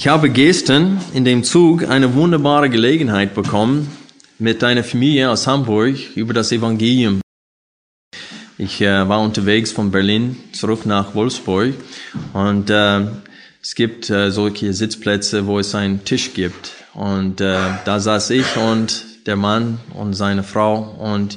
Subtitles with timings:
[0.00, 3.86] Ich habe gestern in dem Zug eine wunderbare Gelegenheit bekommen,
[4.38, 7.20] mit einer Familie aus Hamburg über das Evangelium.
[8.56, 11.74] Ich äh, war unterwegs von Berlin zurück nach Wolfsburg
[12.32, 13.08] und äh,
[13.60, 16.72] es gibt äh, solche Sitzplätze, wo es einen Tisch gibt.
[16.94, 21.36] Und äh, da saß ich und der Mann und seine Frau und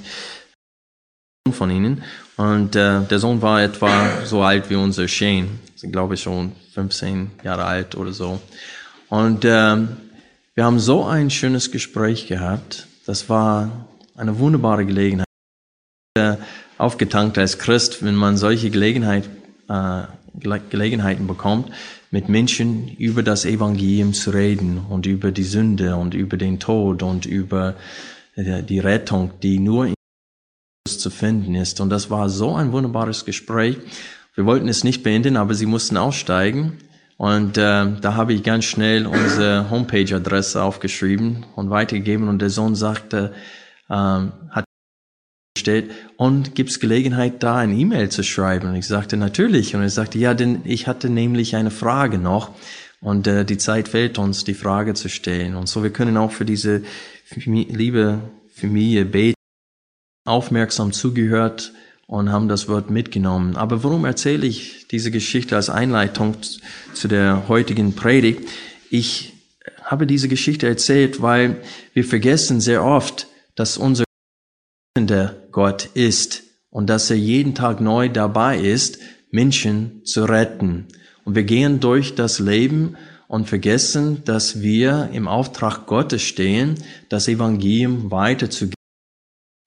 [1.52, 2.02] von ihnen.
[2.38, 6.54] Und äh, der Sohn war etwa so alt wie unser Shane, sind glaube ich schon
[6.74, 8.42] 15 Jahre alt oder so.
[9.10, 9.90] Und ähm,
[10.56, 12.88] wir haben so ein schönes Gespräch gehabt.
[13.06, 15.28] Das war eine wunderbare Gelegenheit.
[16.16, 16.38] Äh,
[16.78, 19.30] aufgetankt als Christ, wenn man solche Gelegenheit,
[19.70, 20.04] äh,
[20.70, 21.72] Gelegenheiten bekommt,
[22.12, 27.04] mit Menschen über das Evangelium zu reden und über die Sünde und über den Tod
[27.04, 27.76] und über
[28.36, 29.94] äh, die Rettung, die nur in
[30.86, 31.80] zu finden ist.
[31.80, 33.78] Und das war so ein wunderbares Gespräch.
[34.36, 36.78] Wir wollten es nicht beenden, aber sie mussten aussteigen.
[37.16, 42.28] Und äh, da habe ich ganz schnell unsere Homepage-Adresse aufgeschrieben und weitergegeben.
[42.28, 43.34] Und der Sohn sagte,
[43.90, 44.66] ähm, hat
[45.58, 48.68] steht, und gibt's Gelegenheit, da eine E-Mail zu schreiben?
[48.68, 49.76] Und ich sagte, natürlich.
[49.76, 52.52] Und er sagte, ja, denn ich hatte nämlich eine Frage noch.
[53.00, 55.56] Und äh, die Zeit fehlt uns, die Frage zu stellen.
[55.56, 56.84] Und so, wir können auch für diese
[57.36, 58.20] liebe
[58.54, 59.43] Familie beten,
[60.26, 61.74] aufmerksam zugehört,
[62.08, 63.56] und haben das Wort mitgenommen.
[63.56, 66.36] Aber warum erzähle ich diese Geschichte als Einleitung
[66.94, 68.48] zu der heutigen Predigt?
[68.90, 69.34] Ich
[69.84, 71.62] habe diese Geschichte erzählt, weil
[71.94, 74.04] wir vergessen sehr oft, dass unser
[75.52, 79.00] Gott ist und dass er jeden Tag neu dabei ist,
[79.32, 80.88] Menschen zu retten.
[81.26, 82.96] Und wir gehen durch das Leben
[83.28, 86.76] und vergessen, dass wir im Auftrag Gottes stehen,
[87.10, 88.83] das Evangelium weiterzugeben.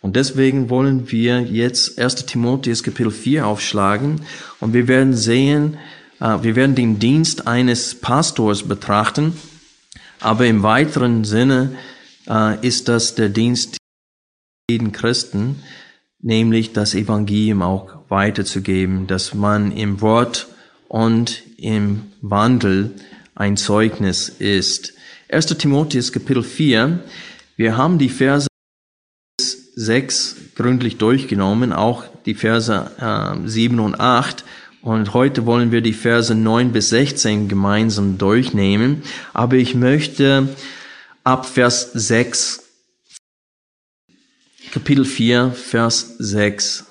[0.06, 2.26] Und deswegen wollen wir jetzt 1.
[2.26, 4.20] Timotheus Kapitel 4 aufschlagen
[4.60, 5.78] und wir werden sehen,
[6.20, 9.32] äh, wir werden den Dienst eines Pastors betrachten,
[10.20, 11.74] aber im weiteren Sinne
[12.28, 13.78] äh, ist das der Dienst
[14.70, 15.56] jeden Christen,
[16.22, 20.46] nämlich das Evangelium auch weiterzugeben, dass man im Wort
[20.86, 22.92] und im Wandel
[23.34, 24.94] ein Zeugnis ist.
[25.30, 25.46] 1.
[25.46, 27.00] Timotheus Kapitel 4,
[27.56, 28.46] wir haben die Verse
[29.76, 34.42] 6 gründlich durchgenommen, auch die Verse äh, 7 und 8.
[34.80, 39.02] Und heute wollen wir die Verse 9 bis 16 gemeinsam durchnehmen.
[39.34, 40.48] Aber ich möchte
[41.24, 42.64] ab Vers 6,
[44.72, 46.86] Kapitel 4, Vers 6.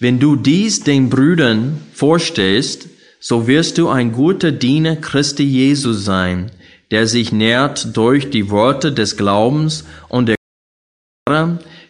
[0.00, 2.88] Wenn du dies den Brüdern vorstellst,
[3.20, 6.50] so wirst du ein guter Diener Christi Jesu sein,
[6.90, 10.36] der sich nährt durch die Worte des Glaubens und der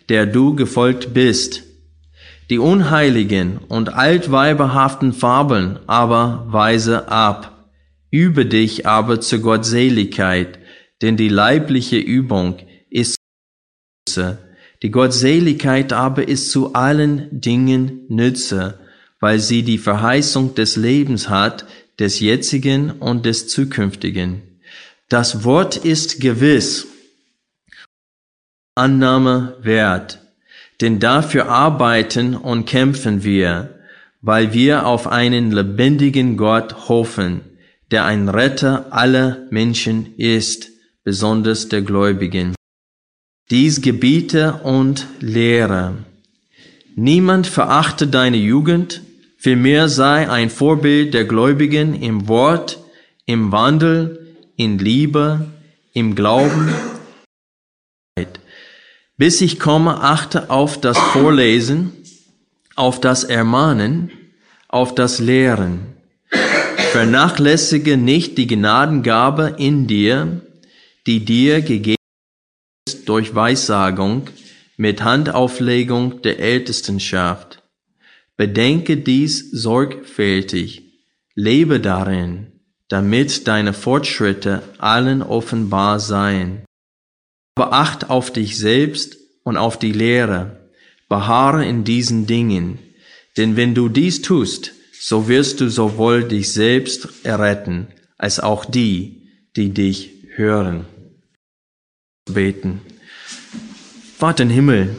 [0.08, 1.62] der du gefolgt bist.
[2.50, 7.70] Die unheiligen und altweiberhaften Fabeln aber weise ab.
[8.10, 10.58] Übe dich aber zur Gottseligkeit,
[11.02, 12.58] denn die leibliche Übung
[12.90, 13.16] ist
[14.82, 18.78] die Gottseligkeit aber ist zu allen Dingen Nütze,
[19.18, 21.64] weil sie die Verheißung des Lebens hat,
[21.98, 24.42] des jetzigen und des zukünftigen.
[25.08, 26.86] Das Wort ist gewiss,
[28.76, 30.18] Annahme wert,
[30.80, 33.78] denn dafür arbeiten und kämpfen wir,
[34.20, 37.42] weil wir auf einen lebendigen Gott hoffen,
[37.90, 40.70] der ein Retter aller Menschen ist,
[41.04, 42.56] besonders der Gläubigen.
[43.50, 45.94] Dies gebiete und lehre.
[46.96, 49.02] Niemand verachte deine Jugend,
[49.36, 52.80] vielmehr sei ein Vorbild der Gläubigen im Wort,
[53.26, 55.46] im Wandel, in Liebe,
[55.92, 56.72] im Glauben,
[59.24, 61.92] bis ich komme, achte auf das Vorlesen,
[62.74, 64.10] auf das Ermahnen,
[64.68, 65.94] auf das Lehren.
[66.92, 70.42] Vernachlässige nicht die Gnadengabe in dir,
[71.06, 71.96] die dir gegeben
[72.86, 74.28] ist durch Weissagung
[74.76, 77.62] mit Handauflegung der Ältestenschaft.
[78.36, 80.82] Bedenke dies sorgfältig,
[81.34, 82.48] lebe darin,
[82.88, 86.66] damit deine Fortschritte allen offenbar seien.
[87.54, 90.68] Aber acht auf dich selbst und auf die Lehre.
[91.08, 92.78] Beharre in diesen Dingen.
[93.36, 99.22] Denn wenn du dies tust, so wirst du sowohl dich selbst erretten, als auch die,
[99.56, 100.86] die dich hören.
[102.24, 102.80] Beten.
[104.16, 104.96] Vater im Himmel,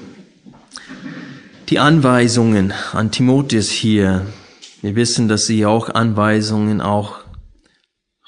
[1.70, 4.28] die Anweisungen an Timotheus hier,
[4.84, 7.22] wir wissen, dass sie auch Anweisungen auch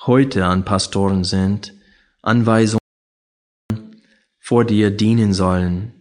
[0.07, 1.75] heute an Pastoren sind,
[2.24, 2.87] Anweisungen
[4.48, 5.92] vor dir dienen sollen,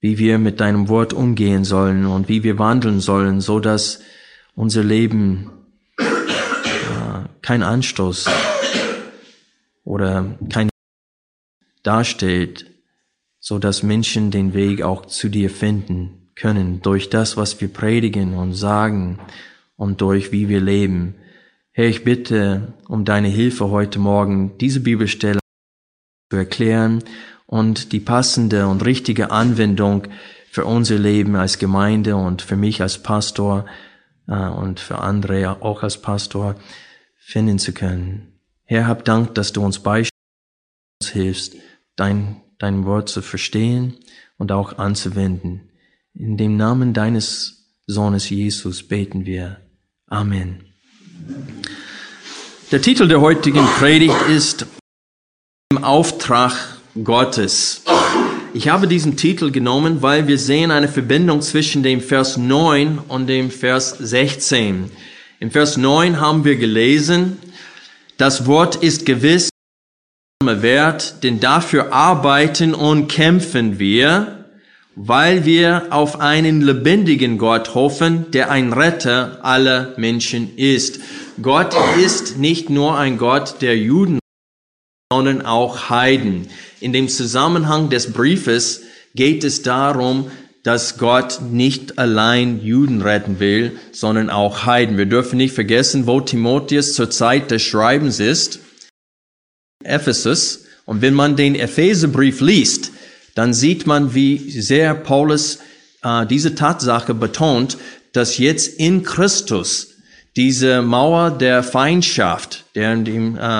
[0.00, 4.00] wie wir mit deinem Wort umgehen sollen und wie wir wandeln sollen, so dass
[4.54, 5.50] unser Leben
[5.98, 6.04] äh,
[7.42, 8.24] kein Anstoß
[9.84, 10.70] oder kein
[11.82, 12.64] darstellt,
[13.38, 18.32] so dass Menschen den Weg auch zu dir finden können durch das, was wir predigen
[18.32, 19.18] und sagen
[19.76, 21.16] und durch wie wir leben.
[21.72, 25.40] Herr, ich bitte um deine Hilfe heute Morgen, diese Bibelstelle
[26.30, 27.04] zu erklären
[27.48, 30.06] und die passende und richtige Anwendung
[30.50, 33.64] für unser Leben als Gemeinde und für mich als Pastor
[34.28, 36.56] äh, und für andere auch als Pastor
[37.18, 38.38] finden zu können.
[38.64, 40.12] Herr, hab Dank, dass du uns beistehst,
[41.10, 41.56] hilfst,
[41.96, 43.94] dein, dein Wort zu verstehen
[44.36, 45.70] und auch anzuwenden.
[46.12, 49.62] In dem Namen deines Sohnes Jesus beten wir.
[50.06, 50.64] Amen.
[52.70, 54.66] Der Titel der heutigen Predigt ist
[55.70, 57.82] Im Auftrag Gottes.
[58.54, 63.26] Ich habe diesen Titel genommen, weil wir sehen eine Verbindung zwischen dem Vers 9 und
[63.26, 64.90] dem Vers 16.
[65.40, 67.38] Im Vers 9 haben wir gelesen,
[68.16, 69.50] das Wort ist gewiss
[70.44, 74.46] wert, denn dafür arbeiten und kämpfen wir,
[74.96, 81.00] weil wir auf einen lebendigen Gott hoffen, der ein Retter aller Menschen ist.
[81.40, 84.18] Gott ist nicht nur ein Gott der Juden,
[85.12, 86.48] sondern auch Heiden.
[86.80, 88.82] In dem Zusammenhang des Briefes
[89.14, 90.30] geht es darum,
[90.62, 94.98] dass Gott nicht allein Juden retten will, sondern auch Heiden.
[94.98, 98.60] Wir dürfen nicht vergessen, wo Timotheus zur Zeit des Schreibens ist.
[99.82, 100.64] Ephesus.
[100.84, 102.92] Und wenn man den Epheserbrief liest,
[103.34, 105.58] dann sieht man, wie sehr Paulus
[106.02, 107.78] äh, diese Tatsache betont,
[108.12, 109.94] dass jetzt in Christus
[110.36, 113.58] diese Mauer der Feindschaft, der in dem äh,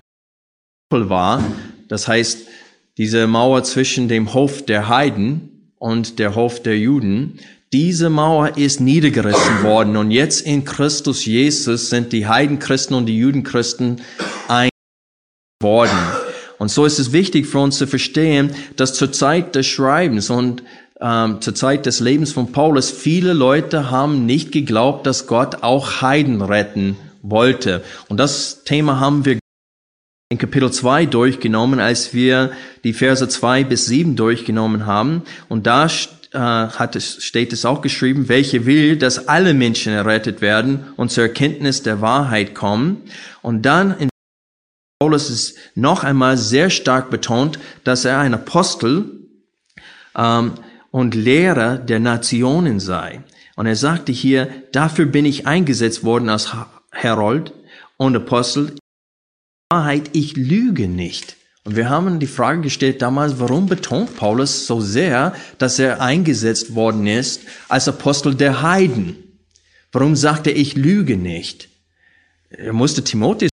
[0.90, 1.44] war,
[1.88, 2.48] das heißt,
[2.98, 7.38] diese Mauer zwischen dem Hof der Heiden und der Hof der Juden,
[7.72, 13.18] diese Mauer ist niedergerissen worden und jetzt in Christus Jesus sind die Heidenchristen und die
[13.18, 14.02] Judenchristen
[14.48, 14.68] ein
[15.62, 15.98] worden.
[16.58, 20.64] Und so ist es wichtig für uns zu verstehen, dass zur Zeit des Schreibens und
[21.00, 26.02] ähm, zur Zeit des Lebens von Paulus viele Leute haben nicht geglaubt, dass Gott auch
[26.02, 27.84] Heiden retten wollte.
[28.08, 29.37] Und das Thema haben wir
[30.30, 32.52] in Kapitel 2 durchgenommen, als wir
[32.84, 35.22] die Verse 2 bis 7 durchgenommen haben.
[35.48, 40.42] Und da äh, hat es, steht es auch geschrieben, welche will, dass alle Menschen errettet
[40.42, 43.04] werden und zur Erkenntnis der Wahrheit kommen.
[43.40, 44.10] Und dann in
[44.98, 49.28] Paulus ist noch einmal sehr stark betont, dass er ein Apostel
[50.14, 50.52] ähm,
[50.90, 53.22] und Lehrer der Nationen sei.
[53.56, 56.54] Und er sagte hier, dafür bin ich eingesetzt worden als
[56.92, 57.54] Herold
[57.96, 58.74] und Apostel.
[59.70, 61.36] Wahrheit, ich lüge nicht.
[61.64, 66.74] Und wir haben die Frage gestellt damals, warum betont Paulus so sehr, dass er eingesetzt
[66.74, 69.16] worden ist als Apostel der Heiden?
[69.92, 71.68] Warum sagt er, ich lüge nicht?
[72.48, 73.50] Er musste Timotheus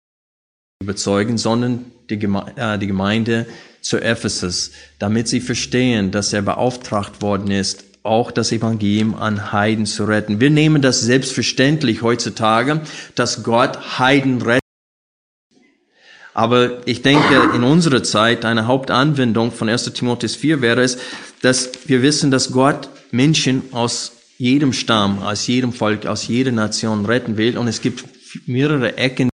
[0.83, 3.47] überzeugen, sondern die, äh, Gemeinde
[3.83, 9.85] zu Ephesus, damit sie verstehen, dass er beauftragt worden ist, auch das Evangelium an Heiden
[9.85, 10.41] zu retten.
[10.41, 12.81] Wir nehmen das selbstverständlich heutzutage,
[13.15, 14.68] dass Gott Heiden rettet.
[16.39, 20.97] Aber ich denke, in unserer Zeit eine Hauptanwendung von 1 Timotheus 4 wäre es,
[21.43, 27.07] dass wir wissen, dass Gott Menschen aus jedem Stamm, aus jedem Volk, aus jeder Nation
[27.07, 27.59] retten will.
[27.59, 28.05] Und es gibt
[28.47, 29.31] mehrere Ecken,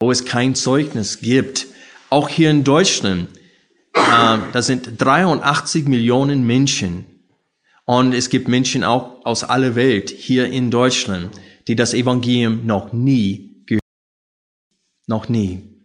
[0.00, 1.68] wo es kein Zeugnis gibt.
[2.10, 3.28] Auch hier in Deutschland,
[3.94, 7.04] äh, da sind 83 Millionen Menschen.
[7.84, 11.30] Und es gibt Menschen auch aus aller Welt hier in Deutschland,
[11.68, 13.84] die das Evangelium noch nie gehört
[15.06, 15.77] Noch nie.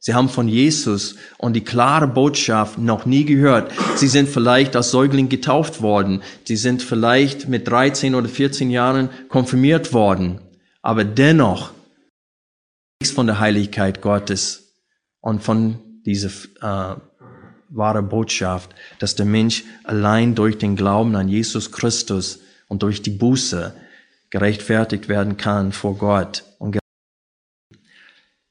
[0.00, 3.72] Sie haben von Jesus und die klare Botschaft noch nie gehört.
[3.96, 6.22] Sie sind vielleicht als Säugling getauft worden.
[6.44, 10.40] Sie sind vielleicht mit 13 oder 14 Jahren konfirmiert worden.
[10.82, 11.72] Aber dennoch
[13.00, 14.74] nichts von der Heiligkeit Gottes
[15.20, 16.96] und von dieser äh,
[17.68, 23.10] wahre Botschaft, dass der Mensch allein durch den Glauben an Jesus Christus und durch die
[23.10, 23.74] Buße
[24.30, 26.44] gerechtfertigt werden kann vor Gott.
[26.58, 26.77] Und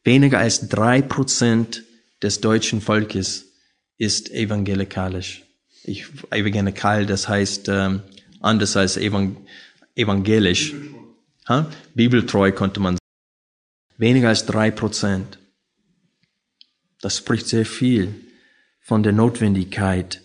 [0.08, 1.84] weniger als drei Prozent
[2.24, 3.52] des deutschen Volkes
[3.98, 5.44] ist evangelikalisch.
[5.84, 8.02] Ich, evangelikal, das heißt ähm,
[8.40, 10.74] anders als evangelisch.
[11.48, 11.70] Ha?
[11.94, 12.98] Bibeltreu konnte man
[13.98, 15.40] Weniger als drei Prozent.
[17.02, 18.14] Das spricht sehr viel
[18.80, 20.22] von der Notwendigkeit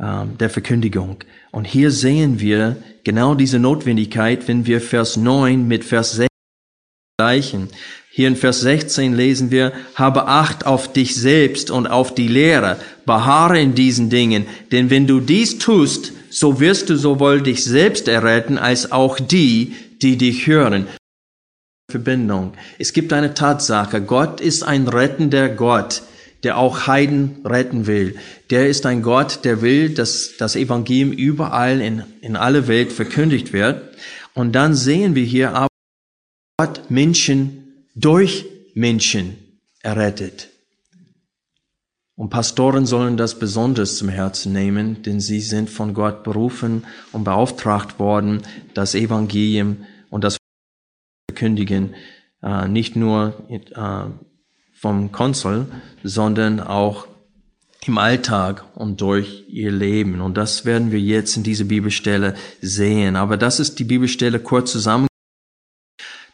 [0.00, 1.18] ähm, der Verkündigung.
[1.52, 6.35] Und hier sehen wir genau diese Notwendigkeit, wenn wir Vers 9 mit Vers 16
[7.26, 7.68] vergleichen.
[8.10, 12.78] Hier in Vers 16 lesen wir, habe Acht auf dich selbst und auf die Lehre,
[13.04, 18.08] beharre in diesen Dingen, denn wenn du dies tust, so wirst du sowohl dich selbst
[18.08, 20.86] erretten, als auch die, die dich hören.
[21.90, 22.52] Verbindung.
[22.78, 24.00] Es gibt eine Tatsache.
[24.02, 26.02] Gott ist ein rettender Gott,
[26.42, 28.16] der auch Heiden retten will.
[28.50, 33.52] Der ist ein Gott, der will, dass das Evangelium überall in, in alle Welt verkündigt
[33.52, 33.82] wird.
[34.34, 35.75] Und dann sehen wir hier aber
[36.58, 39.36] Gott Menschen durch Menschen
[39.82, 40.48] errettet.
[42.14, 47.24] Und Pastoren sollen das besonders zum Herzen nehmen, denn sie sind von Gott berufen und
[47.24, 48.40] beauftragt worden,
[48.72, 50.38] das Evangelium und das
[51.28, 51.94] verkündigen,
[52.42, 54.10] äh, nicht nur äh,
[54.72, 55.66] vom Konsul,
[56.02, 57.06] sondern auch
[57.84, 60.22] im Alltag und durch ihr Leben.
[60.22, 63.14] Und das werden wir jetzt in dieser Bibelstelle sehen.
[63.14, 65.06] Aber das ist die Bibelstelle kurz zusammen.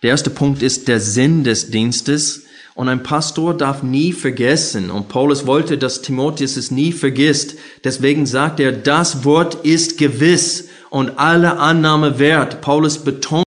[0.03, 2.45] Der erste Punkt ist der Sinn des Dienstes.
[2.75, 8.25] Und ein Pastor darf nie vergessen, und Paulus wollte, dass Timotheus es nie vergisst, deswegen
[8.25, 12.63] sagt er, das Wort ist gewiss und alle Annahme wert.
[12.63, 13.45] Paulus betont,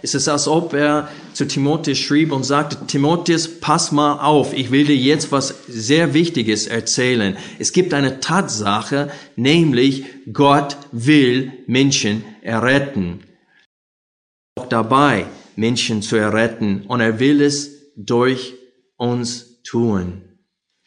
[0.00, 4.70] es ist, als ob er zu Timotheus schrieb und sagte, Timotheus, pass mal auf, ich
[4.70, 7.36] will dir jetzt was sehr Wichtiges erzählen.
[7.58, 13.20] Es gibt eine Tatsache, nämlich Gott will Menschen erretten.
[14.58, 18.54] Auch dabei, Menschen zu erretten und er will es durch
[18.96, 20.22] uns tun.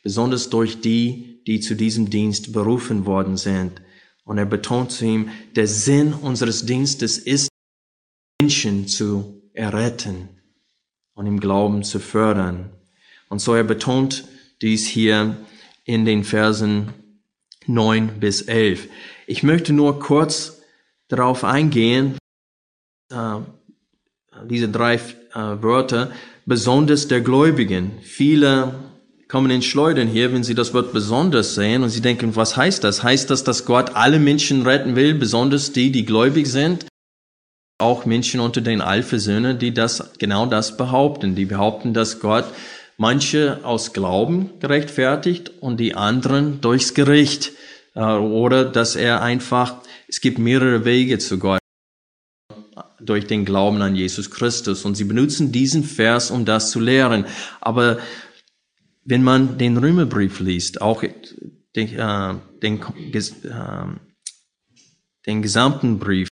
[0.04, 3.82] Besonders durch die, die zu diesem Dienst berufen worden sind.
[4.24, 7.50] Und er betont zu ihm, der Sinn unseres Dienstes ist,
[8.42, 10.30] Menschen zu erretten
[11.14, 12.70] und im Glauben zu fördern.
[13.30, 14.28] Und so er betont
[14.62, 15.38] dies hier
[15.86, 16.94] in den Versen
[17.66, 18.88] 9 bis 11.
[19.26, 20.62] Ich möchte nur kurz
[21.08, 22.18] darauf eingehen,
[23.10, 23.40] äh,
[24.50, 25.00] diese drei äh,
[25.34, 26.12] Wörter,
[26.46, 27.92] besonders der Gläubigen.
[28.02, 28.74] Viele
[29.28, 32.84] kommen in Schleudern hier, wenn sie das Wort besonders sehen und sie denken, was heißt
[32.84, 33.04] das?
[33.04, 36.86] Heißt das, dass Gott alle Menschen retten will, besonders die, die gläubig sind?
[37.78, 41.36] auch Menschen unter den Alpha-Söhnen, die das, genau das behaupten.
[41.36, 42.46] Die behaupten, dass Gott
[42.98, 47.52] manche aus Glauben gerechtfertigt und die anderen durchs Gericht.
[47.96, 49.76] Äh, oder dass er einfach,
[50.08, 51.60] es gibt mehrere Wege zu Gott
[53.10, 54.86] durch den Glauben an Jesus Christus.
[54.86, 57.26] Und sie benutzen diesen Vers, um das zu lehren.
[57.62, 58.00] Aber
[59.04, 61.04] wenn man den Römerbrief liest, auch
[61.76, 63.86] den, äh, den, äh,
[65.26, 66.28] den gesamten Brief,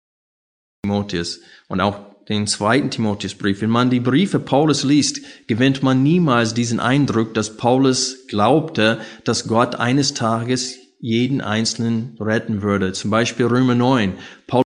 [0.83, 3.61] Timotheus und auch den zweiten Timotheusbrief.
[3.61, 9.47] Wenn man die Briefe Paulus liest, gewinnt man niemals diesen Eindruck, dass Paulus glaubte, dass
[9.47, 12.93] Gott eines Tages jeden Einzelnen retten würde.
[12.93, 14.13] Zum Beispiel Römer 9.
[14.47, 14.70] Paulus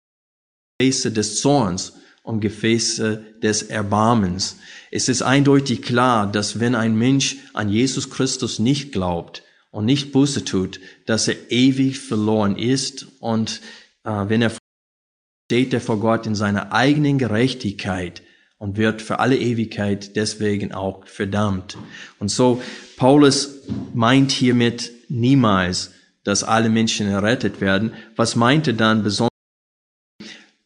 [0.79, 4.57] Gefäße des Zorns und Gefäße des Erbarmens.
[4.91, 9.41] Es ist eindeutig klar, dass wenn ein Mensch an Jesus Christus nicht glaubt
[9.71, 13.61] und nicht Buße tut, dass er ewig verloren ist und
[14.03, 14.51] äh, wenn er
[15.49, 18.21] steht er vor Gott in seiner eigenen Gerechtigkeit
[18.59, 21.77] und wird für alle Ewigkeit deswegen auch verdammt.
[22.19, 22.61] Und so,
[22.97, 23.61] Paulus
[23.95, 25.91] meint hiermit niemals,
[26.23, 27.93] dass alle Menschen errettet werden.
[28.15, 29.36] Was meinte dann besonders?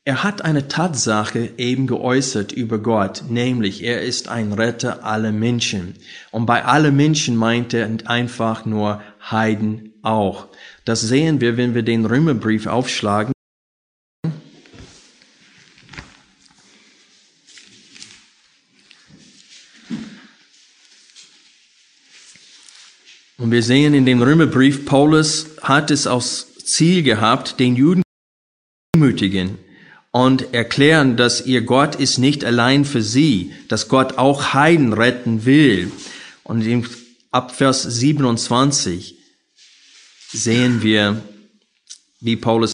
[0.04, 5.94] Er hat eine Tatsache eben geäußert über Gott, nämlich er ist ein Retter aller Menschen.
[6.32, 10.48] Und bei alle Menschen meint er einfach nur Heiden auch.
[10.86, 13.32] Das sehen wir, wenn wir den Römerbrief aufschlagen.
[23.38, 29.00] Und wir sehen in dem Römerbrief, Paulus hat es als Ziel gehabt, den Juden zu
[29.00, 29.60] ermutigen
[30.12, 35.46] und erklären, dass ihr Gott ist nicht allein für sie, dass Gott auch Heiden retten
[35.46, 35.92] will.
[36.44, 36.86] Und im,
[37.32, 39.16] ab Vers 27
[40.32, 41.22] sehen wir,
[42.20, 42.74] wie Paulus,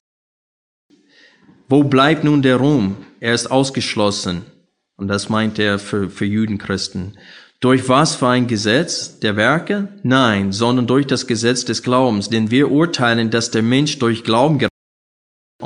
[1.69, 2.97] wo bleibt nun der Ruhm?
[3.19, 4.43] Er ist ausgeschlossen.
[4.95, 7.17] Und das meint er für, für Judenchristen.
[7.59, 9.89] Durch was für ein Gesetz der Werke?
[10.03, 12.29] Nein, sondern durch das Gesetz des Glaubens.
[12.29, 14.59] Denn wir urteilen, dass der Mensch durch Glauben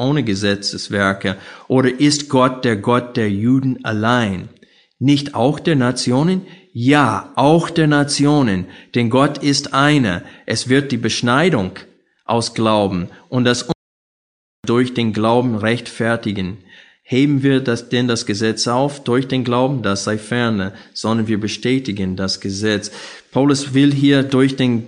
[0.02, 1.38] ohne Gesetzeswerke.
[1.68, 4.50] Oder ist Gott der Gott der Juden allein?
[5.00, 6.42] Nicht auch der Nationen?
[6.74, 8.66] Ja, auch der Nationen.
[8.96, 10.24] Denn Gott ist einer.
[10.46, 11.72] Es wird die Beschneidung
[12.26, 13.70] aus Glauben und das
[14.66, 16.58] durch den Glauben rechtfertigen.
[17.04, 21.42] heben wir das, denn das Gesetz auf durch den Glauben, das sei ferne, sondern wir
[21.42, 22.90] bestätigen das Gesetz.
[23.32, 24.88] Paulus will hier durch den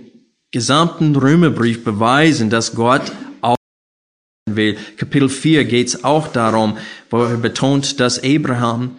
[0.50, 3.12] gesamten Römerbrief beweisen, dass Gott
[4.46, 4.76] will.
[4.96, 6.76] Kapitel 4 geht es auch darum,
[7.10, 8.96] wo er betont, dass Abraham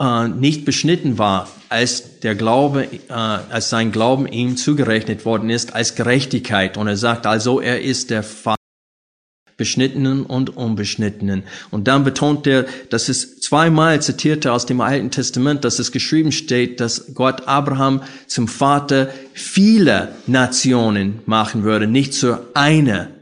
[0.00, 5.74] äh, nicht beschnitten war, als der Glaube, äh, als sein Glauben ihm zugerechnet worden ist
[5.74, 6.76] als Gerechtigkeit.
[6.76, 8.58] Und er sagt also, er ist der Vater
[9.56, 11.44] Beschnittenen und Unbeschnittenen.
[11.70, 16.32] Und dann betont er, dass es zweimal zitierte aus dem Alten Testament, dass es geschrieben
[16.32, 23.14] steht, dass Gott Abraham zum Vater vieler Nationen machen würde, nicht zur eine,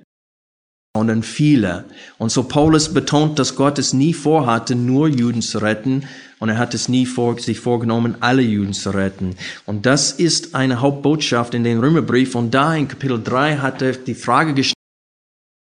[0.94, 1.84] sondern viele.
[2.18, 6.04] Und so Paulus betont, dass Gott es nie vorhatte, nur Juden zu retten,
[6.38, 9.36] und er hat es nie vor, sich vorgenommen, alle Juden zu retten.
[9.64, 12.34] Und das ist eine Hauptbotschaft in den Römerbrief.
[12.34, 14.74] Und da in Kapitel 3 hat er die Frage gestellt,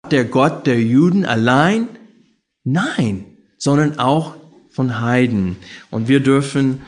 [0.10, 1.88] der Gott der Juden allein?
[2.64, 3.26] Nein,
[3.60, 4.34] sondern auch
[4.72, 5.58] von Heiden.
[5.92, 6.82] Und wir dürfen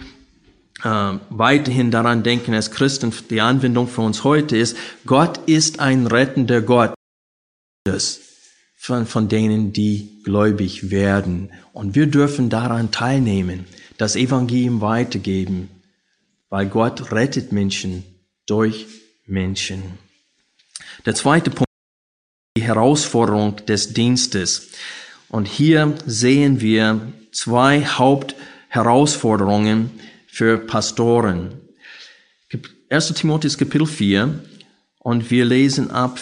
[0.84, 6.08] äh, weiterhin daran denken, als Christen, die Anwendung für uns heute ist, Gott ist ein
[6.08, 6.96] rettender Gott
[8.84, 11.54] von, von denen, die gläubig werden.
[11.72, 13.66] Und wir dürfen daran teilnehmen,
[13.98, 15.70] das Evangelium weitergeben,
[16.50, 18.04] weil Gott rettet Menschen
[18.46, 18.88] durch
[19.26, 19.84] Menschen.
[21.06, 21.70] Der zweite Punkt
[22.58, 24.72] die Herausforderung des Dienstes.
[25.30, 29.92] Und hier sehen wir zwei Hauptherausforderungen
[30.28, 31.54] für Pastoren.
[32.90, 33.14] 1.
[33.14, 34.44] Timotheus Kapitel 4
[35.00, 36.20] und wir lesen ab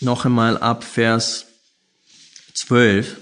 [0.00, 1.46] noch einmal ab Vers
[2.54, 3.20] 12.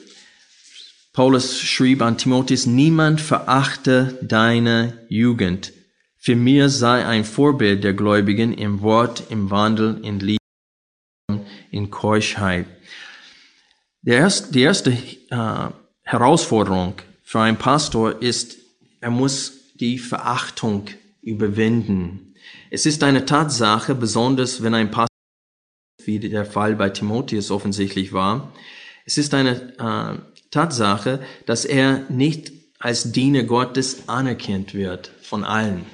[1.13, 5.73] Paulus schrieb an Timotheus, niemand verachte deine Jugend.
[6.19, 10.41] Für mir sei ein Vorbild der Gläubigen im Wort, im Wandel, in Liebe
[11.71, 12.67] in Keuschheit.
[14.05, 15.69] Erste, die erste äh,
[16.03, 18.57] Herausforderung für einen Pastor ist,
[19.01, 20.87] er muss die Verachtung
[21.23, 22.35] überwinden.
[22.71, 25.16] Es ist eine Tatsache, besonders wenn ein Pastor,
[26.07, 28.53] wie der Fall bei Timotheus offensichtlich war,
[29.05, 30.19] es ist eine äh,
[30.51, 35.87] Tatsache, dass er nicht als Diener Gottes anerkannt wird von allen.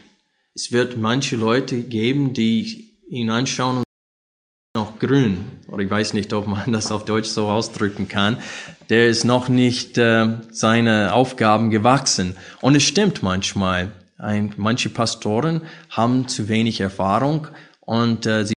[0.54, 3.84] Es wird manche Leute geben, die ihn anschauen und
[4.74, 8.38] noch grün, oder ich weiß nicht, ob man das auf Deutsch so ausdrücken kann,
[8.88, 12.36] der ist noch nicht äh, seine Aufgaben gewachsen.
[12.60, 13.92] Und es stimmt manchmal.
[14.16, 17.48] Ein, manche Pastoren haben zu wenig Erfahrung
[17.80, 18.54] und äh, sie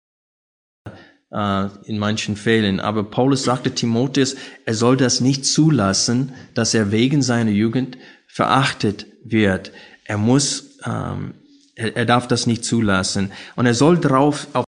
[1.34, 2.80] äh, in manchen Fällen.
[2.80, 9.08] Aber Paulus sagte Timotheus, er soll das nicht zulassen, dass er wegen seiner Jugend verachtet
[9.24, 9.72] wird.
[10.06, 11.34] Er muss, ähm,
[11.76, 13.32] er, er darf das nicht zulassen.
[13.56, 14.65] Und er soll darauf auf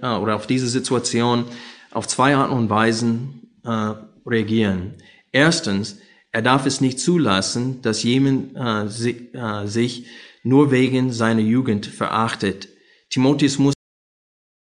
[0.00, 1.46] äh, oder auf diese Situation
[1.90, 3.94] auf zwei Arten und Weisen äh,
[4.26, 4.94] reagieren.
[5.30, 5.98] Erstens,
[6.30, 10.06] er darf es nicht zulassen, dass jemand äh, si, äh, sich
[10.42, 12.68] nur wegen seiner Jugend verachtet.
[13.10, 13.74] Timotheus muss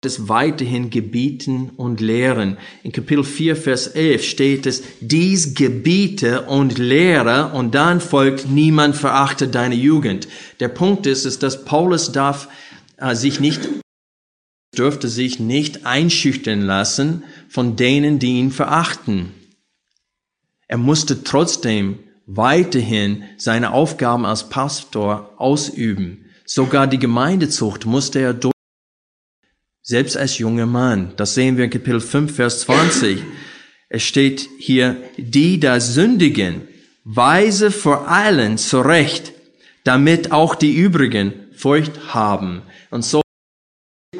[0.04, 2.56] es weiterhin gebieten und lehren.
[2.82, 8.96] In Kapitel 4, Vers 11 steht es, dies gebiete und lehre und dann folgt, niemand
[8.96, 10.26] verachte deine Jugend.
[10.58, 12.48] Der Punkt ist, ist dass Paulus darf
[12.96, 13.68] äh, sich nicht
[14.76, 19.32] dürfte sich nicht einschüchtern lassen von denen, die ihn verachten.
[20.68, 26.26] Er musste trotzdem weiterhin seine Aufgaben als Pastor ausüben.
[26.44, 28.54] Sogar die Gemeindezucht musste er durch.
[29.82, 31.14] Selbst als junger Mann.
[31.16, 33.22] Das sehen wir in Kapitel 5, Vers 20.
[33.88, 36.68] Es steht hier, die da sündigen,
[37.04, 39.32] weise vor allen zurecht,
[39.84, 42.62] damit auch die übrigen Furcht haben.
[42.90, 43.22] Und so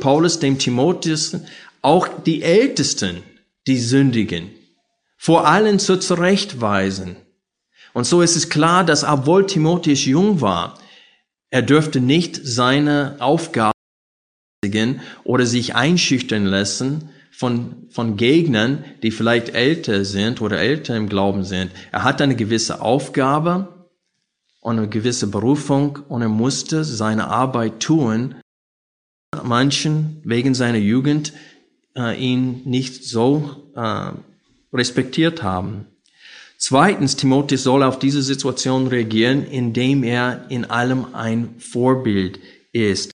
[0.01, 1.37] Paulus dem Timotheus
[1.83, 3.23] auch die Ältesten,
[3.67, 4.51] die sündigen,
[5.19, 7.17] vor allen zu zurechtweisen.
[7.93, 10.79] Und so ist es klar, dass obwohl Timotheus jung war,
[11.51, 13.80] er dürfte nicht seine Aufgaben
[15.25, 21.45] oder sich einschüchtern lassen von, von Gegnern, die vielleicht älter sind oder älter im Glauben
[21.45, 21.71] sind.
[21.93, 23.89] Er hat eine gewisse Aufgabe
[24.61, 28.35] und eine gewisse Berufung und er musste seine Arbeit tun,
[29.43, 31.33] manchen wegen seiner Jugend
[31.97, 34.11] äh, ihn nicht so äh,
[34.75, 35.87] respektiert haben.
[36.59, 42.39] Zweitens, Timotheus soll auf diese Situation reagieren, indem er in allem ein Vorbild
[42.73, 43.10] ist.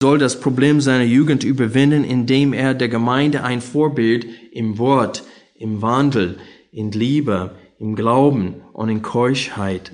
[0.00, 5.24] Soll das Problem seiner Jugend überwinden, indem er der Gemeinde ein Vorbild im Wort,
[5.56, 6.38] im Wandel,
[6.70, 9.90] in Liebe, im Glauben und in Keuschheit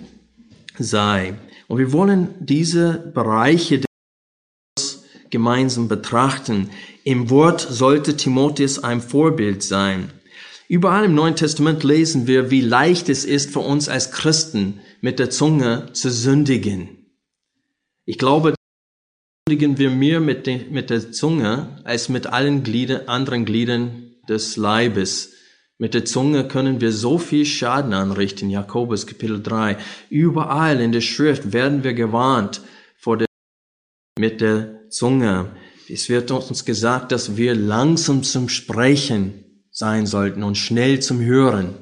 [0.79, 1.35] sei.
[1.69, 3.81] Und wir wollen diese Bereiche
[5.31, 6.69] gemeinsam betrachten.
[7.05, 10.11] Im Wort sollte Timotheus ein Vorbild sein.
[10.69, 15.19] Überall im Neuen Testament lesen wir, wie leicht es ist für uns als Christen, mit
[15.19, 16.88] der Zunge zu sündigen.
[18.05, 18.55] Ich glaube,
[19.46, 24.57] sündigen wir mehr mit, de, mit der Zunge als mit allen Glieder, anderen Gliedern des
[24.57, 25.35] Leibes.
[25.76, 28.48] Mit der Zunge können wir so viel Schaden anrichten.
[28.48, 29.76] Jakobus Kapitel 3.
[30.09, 32.62] Überall in der Schrift werden wir gewarnt
[32.96, 33.26] vor der,
[34.18, 35.50] mit der Zunge.
[35.90, 41.74] Es wird uns gesagt, dass wir langsam zum Sprechen sein sollten und schnell zum Hören.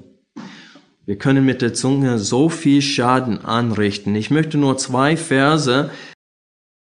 [1.07, 4.17] Wir können mit der Zunge so viel Schaden anrichten.
[4.17, 5.91] Ich möchte nur zwei Verse,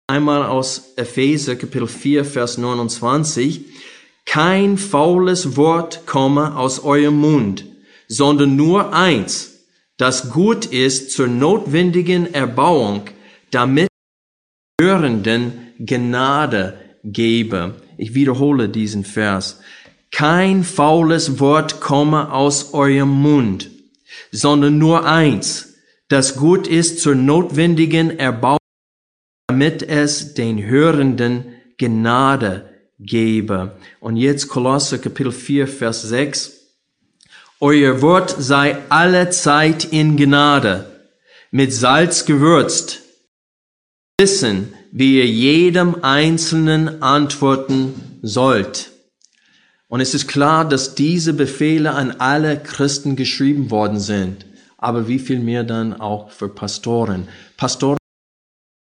[0.06, 3.64] einmal aus Epheser Kapitel 4, Vers 29.
[4.24, 7.64] Kein faules Wort komme aus eurem Mund,
[8.08, 9.66] sondern nur eins,
[9.96, 13.02] das gut ist zur notwendigen Erbauung,
[13.50, 13.88] damit
[14.80, 17.80] Hörenden Gnade gebe.
[17.96, 19.60] Ich wiederhole diesen Vers
[20.16, 23.70] kein faules Wort komme aus eurem Mund,
[24.32, 25.74] sondern nur eins,
[26.08, 28.58] das gut ist zur notwendigen Erbauung,
[29.48, 31.44] damit es den Hörenden
[31.78, 33.78] Gnade gebe.
[34.00, 36.52] Und jetzt Kolosser Kapitel 4, Vers 6.
[37.60, 40.86] Euer Wort sei alle Zeit in Gnade,
[41.50, 43.00] mit Salz gewürzt,
[44.20, 48.90] wissen, wie ihr jedem Einzelnen antworten sollt.
[49.88, 54.44] Und es ist klar, dass diese Befehle an alle Christen geschrieben worden sind.
[54.76, 57.28] Aber wie viel mehr dann auch für Pastoren?
[57.56, 57.96] Pastoren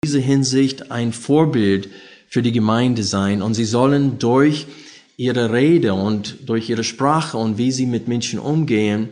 [0.02, 1.90] dieser Hinsicht ein Vorbild
[2.26, 4.66] für die Gemeinde sein und sie sollen durch
[5.18, 9.10] ihre Rede und durch ihre Sprache und wie sie mit Menschen umgehen,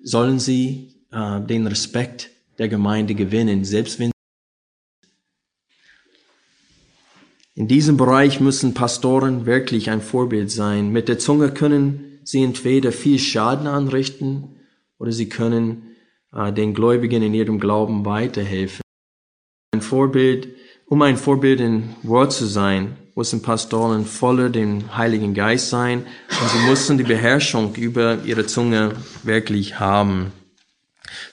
[0.00, 4.12] sollen sie äh, den Respekt der Gemeinde gewinnen, selbst wenn
[7.56, 10.92] In diesem Bereich müssen Pastoren wirklich ein Vorbild sein.
[10.92, 14.60] Mit der Zunge können sie entweder viel Schaden anrichten
[14.96, 15.96] oder sie können
[16.32, 18.82] äh, den Gläubigen in ihrem Glauben weiterhelfen.
[19.80, 20.48] Ein Vorbild,
[20.84, 26.50] um ein Vorbild in Wort zu sein, müssen Pastoren voller den Heiligen Geist sein und
[26.50, 30.32] sie müssen die Beherrschung über ihre Zunge wirklich haben.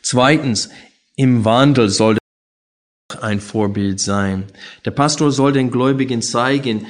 [0.01, 0.69] Zweitens,
[1.17, 2.17] im Wandel soll
[3.19, 4.45] ein Vorbild sein.
[4.85, 6.87] Der Pastor soll den Gläubigen zeigen,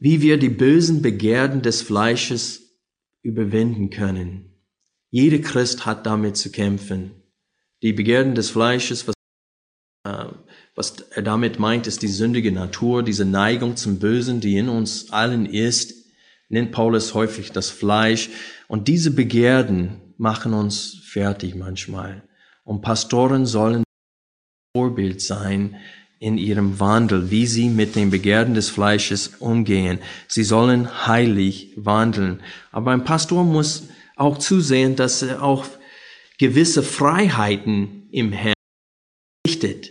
[0.00, 2.78] wie wir die bösen Begierden des Fleisches
[3.20, 4.54] überwinden können.
[5.10, 7.10] Jeder Christ hat damit zu kämpfen.
[7.82, 9.06] Die Begierden des Fleisches,
[10.74, 15.10] was, er damit meint, ist die sündige Natur, diese Neigung zum Bösen, die in uns
[15.10, 15.94] allen ist,
[16.48, 18.30] nennt Paulus häufig das Fleisch.
[18.68, 22.22] Und diese Begierden machen uns fertig manchmal.
[22.64, 23.84] Und Pastoren sollen
[24.74, 25.76] Vorbild sein
[26.18, 29.98] in ihrem Wandel, wie sie mit den Begehren des Fleisches umgehen.
[30.28, 32.40] Sie sollen heilig wandeln.
[32.70, 35.66] Aber ein Pastor muss auch zusehen, dass er auch
[36.38, 38.54] gewisse Freiheiten im Herrn
[39.46, 39.90] richtet,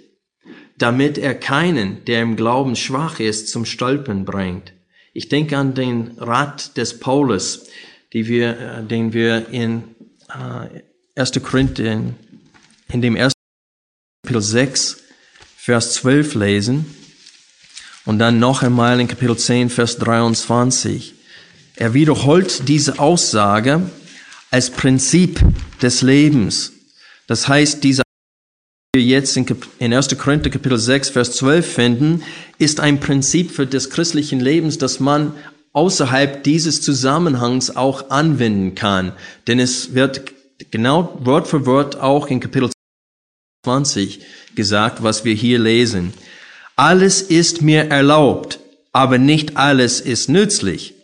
[0.81, 4.73] damit er keinen, der im Glauben schwach ist, zum Stolpern bringt.
[5.13, 7.67] Ich denke an den Rat des Paulus,
[8.11, 9.83] wir, äh, den wir in
[10.29, 11.31] äh, 1.
[11.43, 12.01] Korinther,
[12.91, 13.39] in dem ersten
[14.23, 14.97] Kapitel 6,
[15.57, 16.85] Vers 12 lesen
[18.05, 21.13] und dann noch einmal in Kapitel 10, Vers 23.
[21.75, 23.89] Er wiederholt diese Aussage
[24.49, 25.39] als Prinzip
[25.81, 26.73] des Lebens.
[27.27, 28.10] Das heißt, diese die
[28.93, 30.17] wir jetzt in 1.
[30.17, 32.23] Korinther Kapitel 6, Vers 12 finden,
[32.57, 35.33] ist ein Prinzip für des christlichen Lebens, das man
[35.71, 39.13] außerhalb dieses Zusammenhangs auch anwenden kann.
[39.47, 40.33] Denn es wird
[40.71, 42.69] genau Wort für Wort auch in Kapitel
[43.63, 44.19] 20
[44.55, 46.13] gesagt, was wir hier lesen.
[46.75, 48.59] Alles ist mir erlaubt,
[48.91, 50.95] aber nicht alles ist nützlich.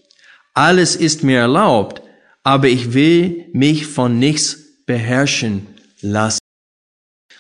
[0.54, 2.02] Alles ist mir erlaubt,
[2.44, 5.68] aber ich will mich von nichts beherrschen
[6.02, 6.40] lassen.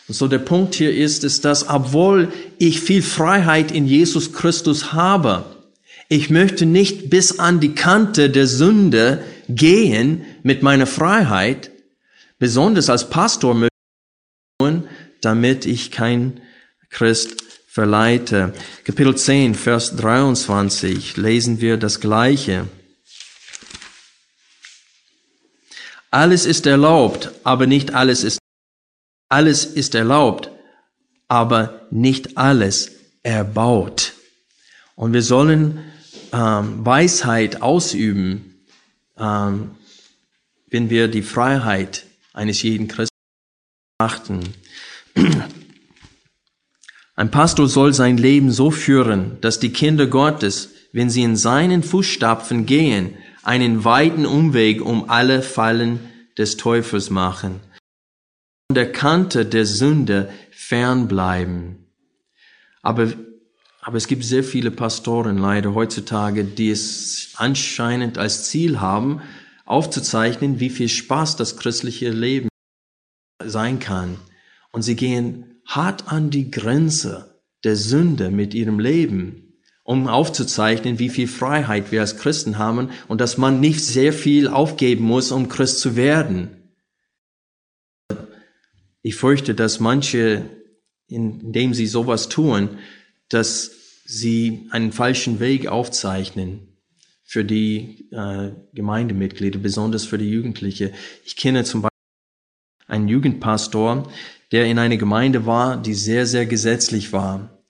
[0.07, 4.93] Und so der Punkt hier ist, ist, dass obwohl ich viel Freiheit in Jesus Christus
[4.93, 5.45] habe,
[6.09, 11.71] ich möchte nicht bis an die Kante der Sünde gehen mit meiner Freiheit.
[12.39, 13.77] Besonders als Pastor möchte ich
[15.21, 16.41] damit ich kein
[16.89, 18.53] Christ verleite.
[18.85, 22.67] Kapitel 10, Vers 23 lesen wir das Gleiche.
[26.09, 28.39] Alles ist erlaubt, aber nicht alles ist,
[29.29, 30.51] alles ist erlaubt,
[31.27, 32.91] aber nicht alles
[33.23, 34.13] erbaut.
[34.95, 35.79] Und wir sollen
[36.33, 38.63] ähm, Weisheit ausüben,
[39.17, 39.71] ähm,
[40.69, 43.15] wenn wir die Freiheit eines jeden Christen
[43.99, 44.41] achten.
[47.15, 51.81] Ein Pastor soll sein Leben so führen, dass die Kinder Gottes, wenn sie in seinen
[51.81, 55.99] Fußstapfen gehen, einen weiten Umweg um alle Fallen
[56.37, 57.59] des Teufels machen,
[58.69, 61.85] der Kante der Sünde fernbleiben.
[62.81, 63.13] Aber,
[63.81, 69.21] aber es gibt sehr viele Pastoren leider heutzutage, die es anscheinend als Ziel haben,
[69.65, 72.49] aufzuzeichnen, wie viel Spaß das christliche Leben
[73.43, 74.17] sein kann.
[74.71, 79.53] Und sie gehen hart an die Grenze der Sünde mit ihrem Leben,
[79.83, 84.49] um aufzuzeichnen, wie viel Freiheit wir als Christen haben und dass man nicht sehr viel
[84.49, 86.56] aufgeben muss, um Christ zu werden.
[89.01, 90.49] Ich fürchte, dass manche,
[91.07, 92.77] indem sie sowas tun,
[93.29, 93.71] dass
[94.05, 96.77] sie einen falschen Weg aufzeichnen
[97.23, 100.93] für die äh, Gemeindemitglieder, besonders für die Jugendliche.
[101.25, 101.91] Ich kenne zum Beispiel
[102.87, 104.09] einen Jugendpastor,
[104.53, 107.61] der in einer Gemeinde war, die sehr, sehr gesetzlich war.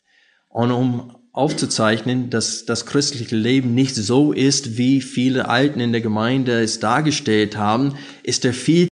[0.48, 6.02] Und um aufzuzeichnen, dass das christliche Leben nicht so ist, wie viele Alten in der
[6.02, 8.88] Gemeinde es dargestellt haben, ist er viel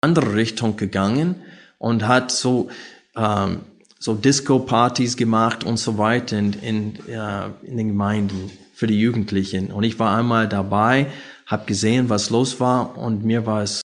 [0.00, 1.36] andere Richtung gegangen
[1.78, 2.70] und hat so
[3.16, 3.60] ähm,
[4.02, 9.70] so Disco-Partys gemacht und so weiter in, in, äh, in den Gemeinden für die Jugendlichen.
[9.70, 11.08] Und ich war einmal dabei,
[11.44, 13.82] habe gesehen, was los war und mir war es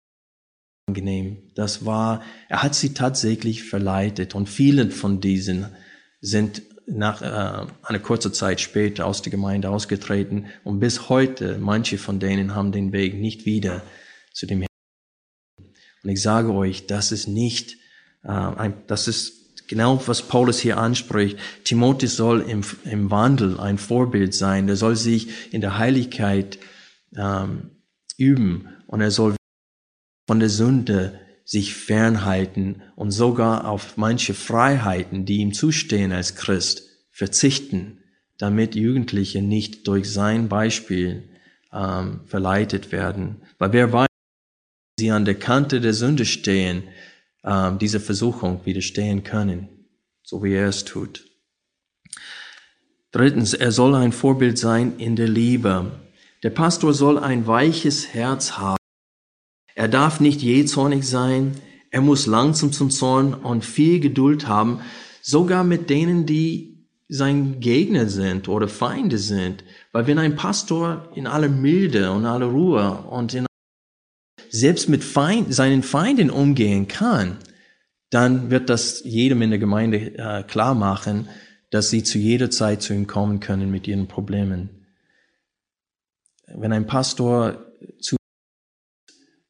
[0.88, 1.38] angenehm.
[1.54, 5.66] Das war, er hat sie tatsächlich verleitet und viele von diesen
[6.22, 11.98] sind nach äh, einer kurzen Zeit später aus der Gemeinde ausgetreten und bis heute manche
[11.98, 13.82] von denen haben den Weg nicht wieder
[14.32, 14.66] zu dem.
[16.06, 17.78] Und ich sage euch, das ist nicht,
[18.24, 21.40] äh, ein, das ist genau was Paulus hier anspricht.
[21.64, 24.68] Timotheus soll im, im Wandel ein Vorbild sein.
[24.68, 26.60] Der soll sich in der Heiligkeit
[27.18, 27.72] ähm,
[28.18, 29.36] üben und er soll
[30.28, 36.84] von der Sünde sich fernhalten und sogar auf manche Freiheiten, die ihm zustehen als Christ,
[37.10, 38.00] verzichten,
[38.38, 41.30] damit Jugendliche nicht durch sein Beispiel
[41.74, 43.42] ähm, verleitet werden.
[43.58, 44.08] Weil wer weiß,
[44.98, 46.84] sie an der Kante der Sünde stehen,
[47.44, 49.68] ähm, dieser Versuchung widerstehen können,
[50.24, 51.26] so wie er es tut.
[53.12, 55.92] Drittens, er soll ein Vorbild sein in der Liebe.
[56.44, 58.78] Der Pastor soll ein weiches Herz haben.
[59.74, 61.56] Er darf nicht jähzornig sein.
[61.92, 64.82] Er muss langsam zum Zorn und viel Geduld haben,
[65.22, 69.64] sogar mit denen, die sein Gegner sind oder Feinde sind.
[69.92, 73.46] Weil wenn ein Pastor in aller Milde und aller Ruhe und in
[74.60, 77.38] selbst mit Feind, seinen Feinden umgehen kann,
[78.10, 81.28] dann wird das jedem in der Gemeinde äh, klar machen,
[81.72, 84.86] dass sie zu jeder Zeit zu ihm kommen können mit ihren Problemen.
[86.48, 87.66] Wenn ein Pastor
[88.00, 88.16] zu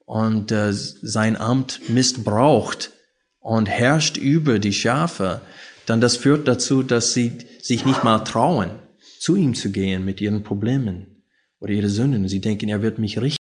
[0.06, 2.92] und äh, sein Amt missbraucht
[3.40, 5.42] und herrscht über die Schafe,
[5.86, 8.72] dann das führt dazu, dass sie sich nicht mal trauen,
[9.20, 11.24] zu ihm zu gehen mit ihren Problemen
[11.60, 12.28] oder ihre Sünden.
[12.28, 13.45] Sie denken, er wird mich richten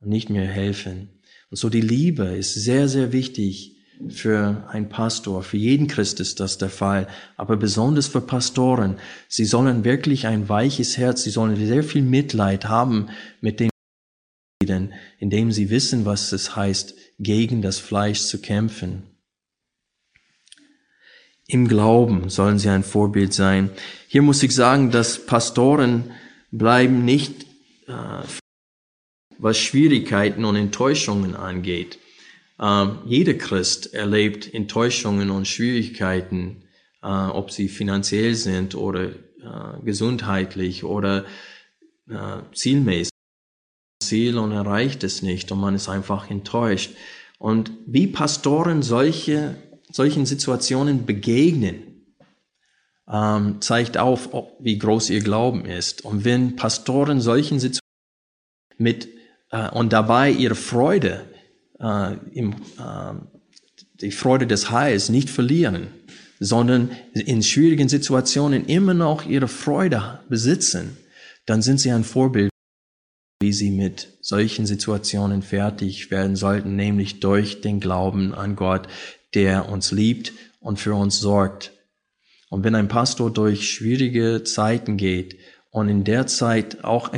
[0.00, 1.08] und nicht mehr helfen.
[1.50, 3.76] Und so die Liebe ist sehr, sehr wichtig
[4.10, 5.42] für einen Pastor.
[5.42, 7.08] Für jeden Christ ist das der Fall.
[7.36, 8.98] Aber besonders für Pastoren.
[9.28, 13.08] Sie sollen wirklich ein weiches Herz, sie sollen sehr viel Mitleid haben
[13.40, 13.70] mit den
[14.60, 19.02] Mitgliedern, indem sie wissen, was es heißt, gegen das Fleisch zu kämpfen.
[21.46, 23.70] Im Glauben sollen sie ein Vorbild sein.
[24.06, 26.10] Hier muss ich sagen, dass Pastoren
[26.50, 27.46] bleiben nicht,
[27.86, 28.22] äh,
[29.38, 31.98] was Schwierigkeiten und Enttäuschungen angeht.
[32.60, 36.64] Ähm, jeder Christ erlebt Enttäuschungen und Schwierigkeiten,
[37.02, 41.24] äh, ob sie finanziell sind oder äh, gesundheitlich oder
[42.08, 43.10] äh, zielmäßig.
[44.02, 46.92] Ziel und erreicht es nicht und man ist einfach enttäuscht.
[47.38, 49.56] Und wie Pastoren solche,
[49.90, 52.06] solchen Situationen begegnen,
[53.10, 56.04] ähm, zeigt auf, ob, wie groß ihr Glauben ist.
[56.04, 57.80] Und wenn Pastoren solchen Situationen
[58.78, 59.08] mit
[59.50, 61.24] äh, und dabei ihre Freude
[61.80, 63.14] äh, im, äh,
[64.00, 65.88] die Freude des Heils nicht verlieren,
[66.40, 70.96] sondern in schwierigen Situationen immer noch ihre Freude besitzen,
[71.46, 72.50] dann sind sie ein Vorbild,
[73.40, 78.88] wie sie mit solchen Situationen fertig werden sollten, nämlich durch den Glauben an Gott,
[79.34, 81.72] der uns liebt und für uns sorgt.
[82.50, 85.38] Und wenn ein Pastor durch schwierige Zeiten geht
[85.70, 87.12] und in der Zeit auch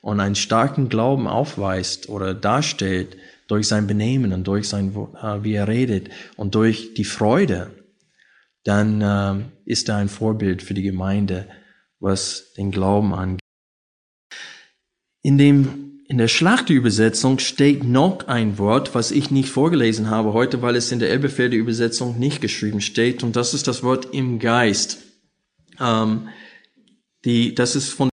[0.00, 3.16] und einen starken Glauben aufweist oder darstellt
[3.48, 7.70] durch sein Benehmen und durch sein, äh, wie er redet und durch die Freude,
[8.64, 11.48] dann äh, ist er ein Vorbild für die Gemeinde,
[12.00, 13.40] was den Glauben angeht.
[15.22, 20.62] In dem in der Schlachtübersetzung steht noch ein Wort, was ich nicht vorgelesen habe heute,
[20.62, 24.38] weil es in der Elbefelder Übersetzung nicht geschrieben steht, und das ist das Wort im
[24.38, 25.02] Geist.
[25.78, 26.28] Ähm,
[27.26, 28.08] die, das ist von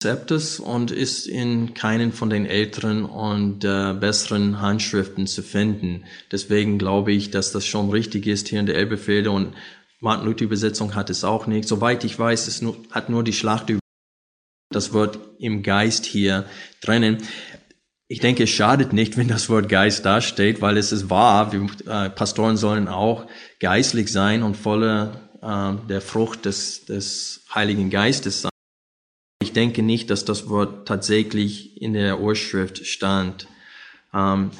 [0.00, 6.04] Rezeptes und ist in keinen von den älteren und äh, besseren Handschriften zu finden.
[6.30, 9.54] Deswegen glaube ich, dass das schon richtig ist hier in der Elbefehle und
[9.98, 11.68] Martin Luther Übersetzung hat es auch nicht.
[11.68, 13.72] Soweit ich weiß, es nur, hat nur die Schlacht
[14.70, 16.44] das Wort im Geist hier
[16.80, 17.18] drinnen.
[18.06, 21.52] Ich denke, es schadet nicht, wenn das Wort Geist da steht, weil es ist wahr.
[21.52, 23.26] Wir, äh, Pastoren sollen auch
[23.58, 28.50] geistlich sein und voller äh, der Frucht des, des Heiligen Geistes sein.
[29.58, 33.48] Ich denke nicht, dass das Wort tatsächlich in der Urschrift stand.
[34.14, 34.52] Ähm,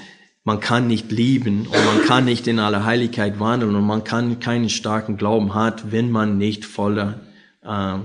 [0.43, 4.41] man kann nicht lieben und man kann nicht in aller Heiligkeit wandeln und man kann
[4.41, 7.21] keinen starken Glauben hat, wenn man nicht voller
[7.63, 7.99] äh,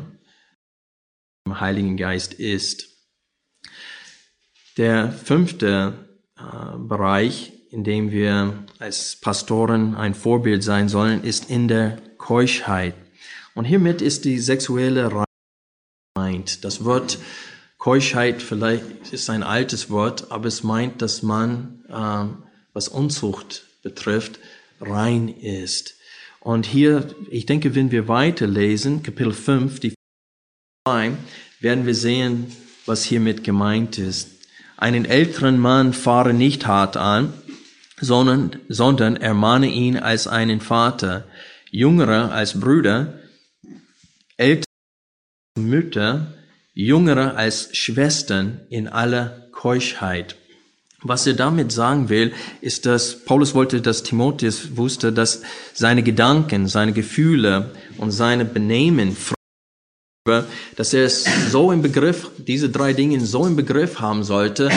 [1.50, 2.90] Heiligen Geist ist.
[4.78, 5.94] Der fünfte
[6.38, 12.94] äh, Bereich, in dem wir als Pastoren ein Vorbild sein sollen, ist in der Keuschheit.
[13.56, 15.12] Und hiermit ist die sexuelle
[16.16, 16.64] meint.
[16.64, 17.18] Das Wort
[17.80, 24.40] Keuschheit vielleicht ist ein altes Wort, aber es meint, dass man, ähm, was Unzucht betrifft,
[24.80, 25.96] rein ist.
[26.40, 29.96] Und hier, ich denke, wenn wir weiterlesen, Kapitel 5, die
[30.88, 31.14] 2,
[31.60, 34.30] werden wir sehen, was hiermit gemeint ist.
[34.78, 37.34] Einen älteren Mann fahre nicht hart an,
[38.00, 41.26] sondern, sondern ermahne ihn als einen Vater,
[41.72, 43.20] jüngere als Brüder,
[44.38, 44.73] ältere
[45.56, 46.34] Mütter,
[46.74, 50.36] jüngere als Schwestern in aller Keuschheit.
[51.02, 55.42] Was er damit sagen will, ist, dass Paulus wollte, dass Timotheus wusste, dass
[55.74, 59.16] seine Gedanken, seine Gefühle und seine Benehmen,
[60.76, 64.70] dass er es so im Begriff, diese drei Dinge so im Begriff haben sollte,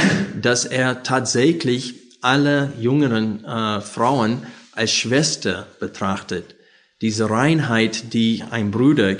[0.42, 6.56] dass er tatsächlich alle jüngeren äh, Frauen als Schwester betrachtet.
[7.00, 9.16] Diese Reinheit, die ein Bruder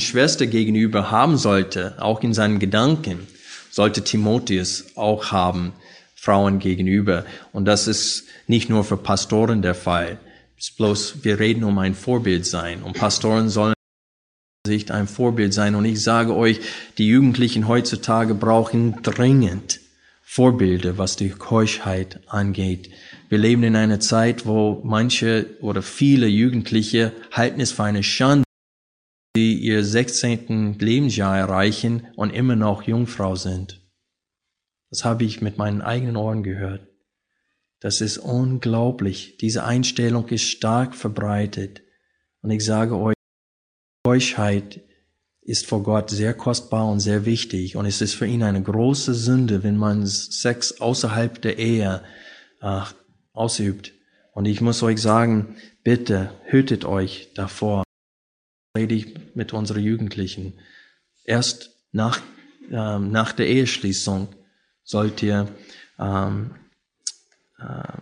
[0.00, 3.26] Schwester gegenüber haben sollte, auch in seinen Gedanken,
[3.70, 5.74] sollte Timotheus auch haben,
[6.14, 7.26] Frauen gegenüber.
[7.52, 10.18] Und das ist nicht nur für Pastoren der Fall.
[10.56, 12.82] Es ist bloß, wir reden um ein Vorbild sein.
[12.82, 13.74] Und Pastoren sollen
[14.66, 15.74] Sicht ein Vorbild sein.
[15.74, 16.60] Und ich sage euch,
[16.96, 19.80] die Jugendlichen heutzutage brauchen dringend
[20.22, 22.88] Vorbilder, was die Keuschheit angeht.
[23.28, 28.44] Wir leben in einer Zeit, wo manche oder viele Jugendliche halten es für eine Schande,
[29.34, 30.78] die ihr 16.
[30.78, 33.80] Lebensjahr erreichen und immer noch Jungfrau sind.
[34.90, 36.86] Das habe ich mit meinen eigenen Ohren gehört.
[37.80, 39.38] Das ist unglaublich.
[39.38, 41.82] Diese Einstellung ist stark verbreitet.
[42.42, 43.16] Und ich sage euch,
[44.04, 44.82] Keuschheit
[45.40, 47.76] ist vor Gott sehr kostbar und sehr wichtig.
[47.76, 52.02] Und es ist für ihn eine große Sünde, wenn man Sex außerhalb der Ehe
[52.60, 52.82] äh,
[53.32, 53.94] ausübt.
[54.34, 57.82] Und ich muss euch sagen, bitte hütet euch davor
[58.76, 60.54] rede ich mit unseren Jugendlichen.
[61.24, 62.20] Erst nach,
[62.70, 64.28] ähm, nach der Eheschließung
[64.82, 65.48] sollt ihr
[65.98, 66.54] ähm,
[67.58, 67.98] äh,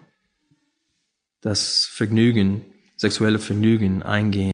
[1.41, 2.65] das Vergnügen,
[2.97, 4.53] sexuelle Vergnügen eingehen.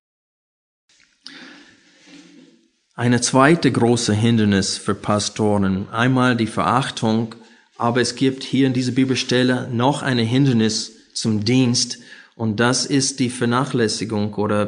[2.95, 7.35] Eine zweite große Hindernis für Pastoren, einmal die Verachtung,
[7.77, 11.99] aber es gibt hier in dieser Bibelstelle noch eine Hindernis zum Dienst
[12.37, 14.67] und das ist die Vernachlässigung oder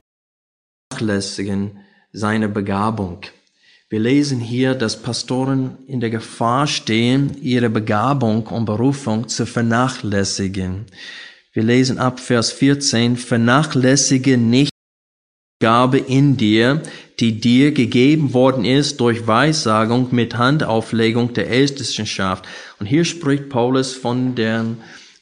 [0.98, 1.78] vernachlässigen
[2.12, 3.20] seine Begabung.
[3.88, 10.86] Wir lesen hier, dass Pastoren in der Gefahr stehen, ihre Begabung und Berufung zu vernachlässigen.
[11.52, 16.82] Wir lesen ab Vers 14, vernachlässige nicht die Gabe in dir,
[17.18, 22.46] die dir gegeben worden ist durch Weissagung mit Handauflegung der Ältestenschaft.
[22.78, 24.66] Und hier spricht Paulus von der,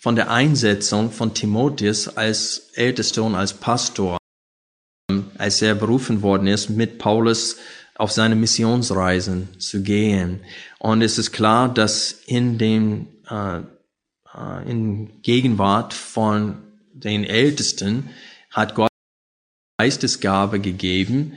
[0.01, 4.19] von der Einsetzung von Timotheus als Ältester und als Pastor
[5.39, 7.57] als er berufen worden ist, mit Paulus
[7.95, 10.41] auf seine Missionsreisen zu gehen.
[10.79, 13.61] Und es ist klar, dass in dem äh,
[14.37, 16.59] äh, in Gegenwart von
[16.93, 18.11] den Ältesten
[18.51, 18.91] hat Gott
[19.79, 21.35] Geistesgabe gegeben,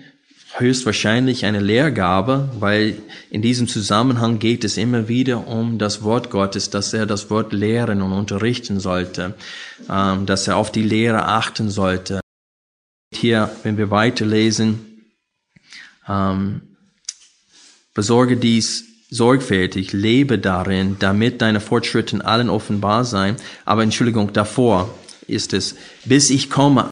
[0.55, 6.69] höchstwahrscheinlich eine Lehrgabe, weil in diesem Zusammenhang geht es immer wieder um das Wort Gottes,
[6.69, 9.36] dass er das Wort lehren und unterrichten sollte,
[9.89, 12.21] ähm, dass er auf die Lehre achten sollte
[13.20, 15.03] hier, wenn wir weiterlesen,
[16.07, 16.61] ähm,
[17.93, 23.36] besorge dies sorgfältig, lebe darin, damit deine Fortschritte allen offenbar sein.
[23.65, 24.93] Aber Entschuldigung, davor
[25.28, 26.89] ist es, bis ich komme,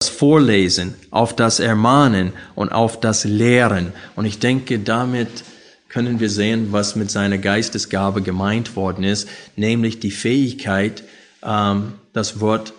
[0.00, 3.92] das Vorlesen, auf das Ermahnen und auf das Lehren.
[4.16, 5.44] Und ich denke, damit
[5.88, 11.02] können wir sehen, was mit seiner Geistesgabe gemeint worden ist, nämlich die Fähigkeit,
[11.42, 12.74] ähm, das Wort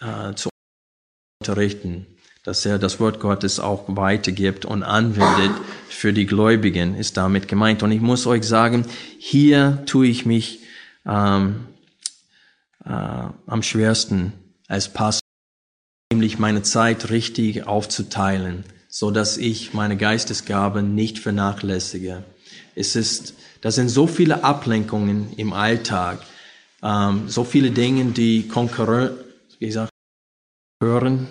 [0.00, 0.50] äh, zu
[1.40, 2.06] unterrichten.
[2.44, 5.50] dass er das Wort Gottes auch weitergibt und anwendet
[5.88, 7.82] für die Gläubigen, ist damit gemeint.
[7.82, 8.86] Und ich muss euch sagen,
[9.18, 10.60] hier tue ich mich
[11.04, 11.66] ähm,
[12.86, 14.32] äh, am schwersten
[14.66, 15.20] als Pastor,
[16.10, 22.24] nämlich meine Zeit richtig aufzuteilen, so dass ich meine Geistesgaben nicht vernachlässige.
[22.74, 26.20] Es ist, das sind so viele Ablenkungen im Alltag,
[26.82, 28.48] ähm, so viele Dinge, die
[29.60, 29.87] gesagt,
[30.80, 31.26] hören,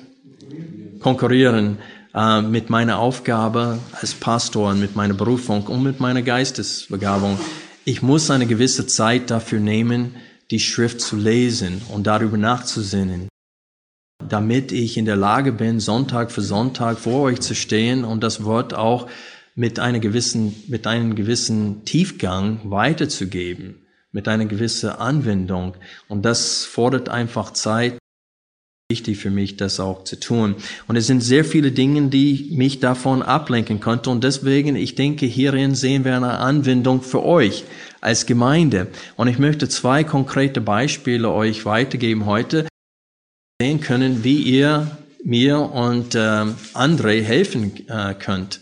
[0.99, 1.77] konkurrieren
[2.13, 7.39] äh, mit meiner Aufgabe als Pastor und mit meiner Berufung und mit meiner Geistesbegabung.
[7.85, 10.17] Ich muss eine gewisse Zeit dafür nehmen,
[10.51, 13.29] die Schrift zu lesen und darüber nachzusinnen,
[14.27, 18.43] damit ich in der Lage bin, Sonntag für Sonntag vor euch zu stehen und das
[18.43, 19.07] Wort auch
[19.55, 25.77] mit einer gewissen, mit einem gewissen Tiefgang weiterzugeben, mit einer gewissen Anwendung.
[26.09, 27.97] Und das fordert einfach Zeit
[28.89, 30.55] wichtig für mich, das auch zu tun.
[30.87, 34.07] Und es sind sehr viele Dinge, die mich davon ablenken könnten.
[34.07, 37.65] Und deswegen, ich denke, hierin sehen wir eine Anwendung für euch
[37.99, 38.87] als Gemeinde.
[39.17, 42.65] Und ich möchte zwei konkrete Beispiele euch weitergeben heute,
[43.61, 48.61] sehen können, wie ihr mir und äh, André helfen äh, könnt.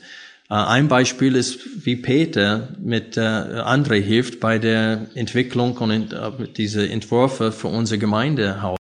[0.49, 6.31] Äh, ein Beispiel ist, wie Peter mit äh, André hilft bei der Entwicklung und äh,
[6.57, 8.79] diese Entwürfe für unser Gemeindehaus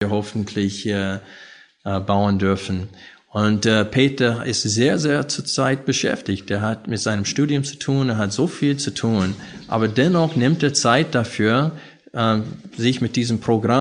[0.00, 1.18] wir hoffentlich äh,
[1.82, 2.88] bauen dürfen.
[3.30, 6.50] Und äh, Peter ist sehr, sehr zurzeit beschäftigt.
[6.52, 9.34] Er hat mit seinem Studium zu tun, er hat so viel zu tun.
[9.66, 11.72] Aber dennoch nimmt er Zeit dafür,
[12.12, 12.38] äh,
[12.76, 13.80] sich mit diesem Programm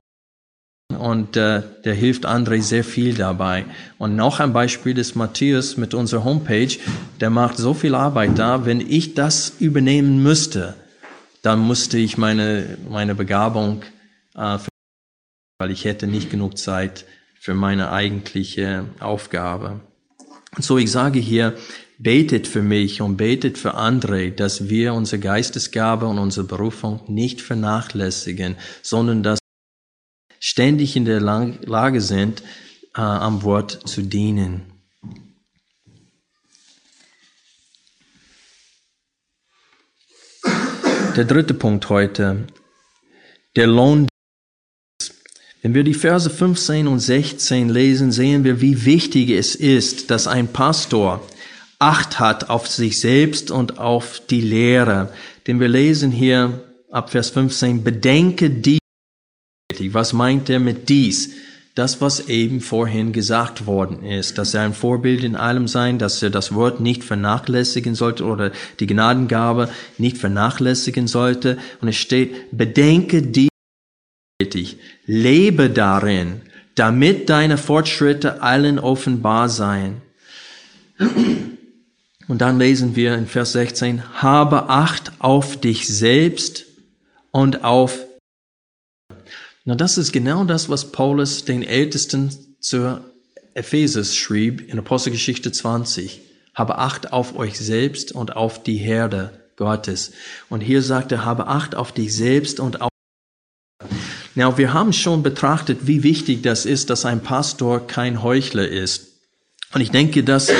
[0.98, 3.66] und äh, der hilft André sehr viel dabei.
[4.00, 6.76] Und noch ein Beispiel ist Matthias mit unserer Homepage.
[7.22, 8.66] Der macht so viel Arbeit da.
[8.66, 10.74] Wenn ich das übernehmen müsste,
[11.44, 13.84] dann musste ich meine, meine Begabung
[14.36, 14.58] äh,
[15.58, 17.06] weil ich hätte nicht genug Zeit
[17.40, 19.80] für meine eigentliche Aufgabe.
[20.56, 21.58] Und so ich sage hier,
[21.98, 27.42] betet für mich und betet für andere, dass wir unsere Geistesgabe und unsere Berufung nicht
[27.42, 32.44] vernachlässigen, sondern dass wir ständig in der Lage sind,
[32.96, 34.74] äh, am Wort zu dienen.
[41.16, 42.46] Der dritte Punkt heute,
[43.56, 44.08] der Lohn
[45.68, 50.26] wenn wir die Verse 15 und 16 lesen, sehen wir, wie wichtig es ist, dass
[50.26, 51.22] ein Pastor
[51.78, 55.12] Acht hat auf sich selbst und auf die Lehre.
[55.46, 58.80] Denn wir lesen hier ab Vers 15, bedenke dies.
[59.90, 61.32] Was meint er mit dies?
[61.76, 66.24] Das, was eben vorhin gesagt worden ist, dass er ein Vorbild in allem sein, dass
[66.24, 71.58] er das Wort nicht vernachlässigen sollte oder die Gnadengabe nicht vernachlässigen sollte.
[71.82, 73.50] Und es steht, bedenke dies
[75.06, 76.42] Lebe darin,
[76.76, 80.02] damit deine Fortschritte allen offenbar seien.
[82.28, 86.66] Und dann lesen wir in Vers 16, habe Acht auf dich selbst
[87.32, 88.06] und auf.
[89.66, 93.02] Na, das ist genau das, was Paulus den Ältesten zur
[93.54, 96.22] Ephesus schrieb in Apostelgeschichte 20.
[96.54, 100.12] Habe Acht auf euch selbst und auf die Herde Gottes.
[100.50, 102.90] Und hier sagt er, habe Acht auf dich selbst und auf
[104.38, 109.14] Now, wir haben schon betrachtet, wie wichtig das ist, dass ein Pastor kein Heuchler ist.
[109.74, 110.52] Und ich denke, das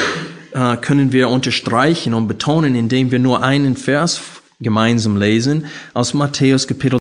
[0.54, 4.20] äh, können wir unterstreichen und betonen, indem wir nur einen Vers
[4.60, 6.98] gemeinsam lesen aus Matthäus Kapitel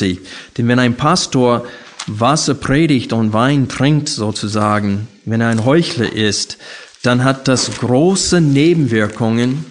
[0.00, 0.26] 20.
[0.58, 1.64] Denn wenn ein Pastor
[2.08, 6.58] Wasser predigt und Wein trinkt sozusagen, wenn er ein Heuchler ist,
[7.04, 9.64] dann hat das große Nebenwirkungen,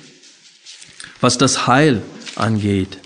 [1.19, 2.01] was das Heil
[2.37, 2.99] angeht.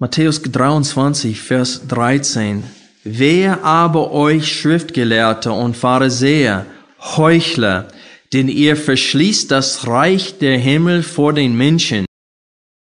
[0.00, 2.64] Matthäus 23, Vers 13.
[3.04, 6.66] Wer aber euch Schriftgelehrte und Pharisäer,
[6.98, 7.86] Heuchler,
[8.32, 12.06] denn ihr verschließt das Reich der Himmel vor den Menschen,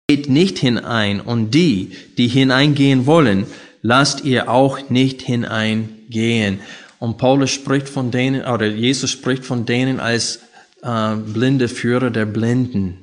[0.08, 3.46] geht nicht hinein, und die, die hineingehen wollen,
[3.82, 6.58] lasst ihr auch nicht hineingehen.
[6.98, 10.40] Und Paulus spricht von denen, oder Jesus spricht von denen als
[10.82, 12.98] äh, blinde Führer der Blinden.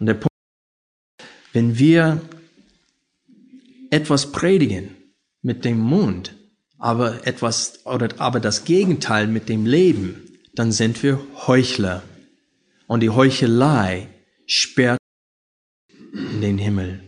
[0.00, 0.34] Und der Punkt,
[1.52, 2.20] wenn wir
[3.90, 4.96] etwas predigen
[5.42, 6.34] mit dem Mund,
[6.78, 12.02] aber etwas oder aber das Gegenteil mit dem Leben, dann sind wir Heuchler.
[12.86, 14.08] Und die Heuchelei
[14.46, 14.98] sperrt
[16.12, 17.00] in den Himmel.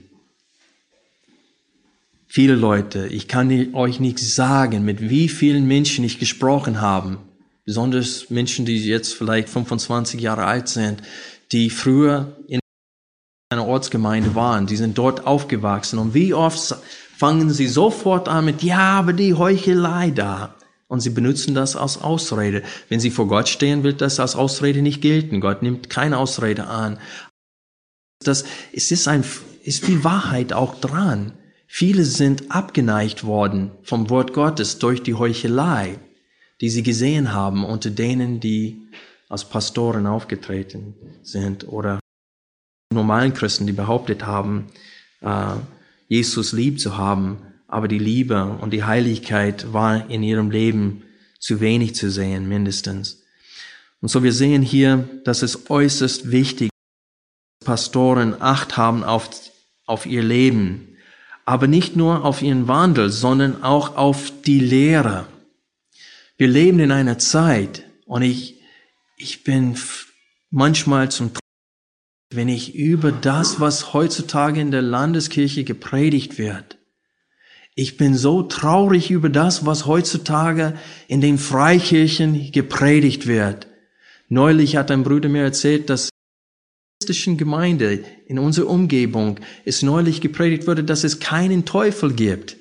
[2.26, 7.18] Viele Leute, ich kann euch nicht sagen, mit wie vielen Menschen ich gesprochen habe,
[7.64, 11.02] besonders Menschen, die jetzt vielleicht 25 Jahre alt sind,
[11.52, 12.60] die früher in
[13.78, 16.00] Ortsgemeinde waren, die sind dort aufgewachsen.
[16.00, 16.74] Und wie oft
[17.16, 20.56] fangen sie sofort an mit, ja, aber die Heuchelei da.
[20.88, 22.64] Und sie benutzen das als Ausrede.
[22.88, 25.40] Wenn sie vor Gott stehen, wird das als Ausrede nicht gelten.
[25.40, 26.98] Gott nimmt keine Ausrede an.
[28.24, 29.22] Das, es ist ein,
[29.62, 31.34] ist viel Wahrheit auch dran.
[31.68, 36.00] Viele sind abgeneigt worden vom Wort Gottes durch die Heuchelei,
[36.60, 38.88] die sie gesehen haben unter denen, die
[39.28, 42.00] als Pastoren aufgetreten sind oder
[42.92, 44.66] normalen Christen, die behauptet haben,
[45.20, 45.54] äh,
[46.08, 51.02] Jesus lieb zu haben, aber die Liebe und die Heiligkeit war in ihrem Leben
[51.38, 53.22] zu wenig zu sehen, mindestens.
[54.00, 59.28] Und so wir sehen hier, dass es äußerst wichtig ist, Pastoren Acht haben auf,
[59.84, 60.96] auf ihr Leben,
[61.44, 65.26] aber nicht nur auf ihren Wandel, sondern auch auf die Lehre.
[66.38, 68.62] Wir leben in einer Zeit und ich,
[69.18, 69.76] ich bin
[70.50, 71.32] manchmal zum
[72.30, 76.78] wenn ich über das, was heutzutage in der Landeskirche gepredigt wird.
[77.74, 80.74] Ich bin so traurig über das, was heutzutage
[81.06, 83.68] in den Freikirchen gepredigt wird.
[84.28, 86.10] Neulich hat ein Bruder mir erzählt, dass
[87.00, 92.56] christlichen Gemeinde in unserer Umgebung es neulich gepredigt wurde, dass es keinen Teufel gibt.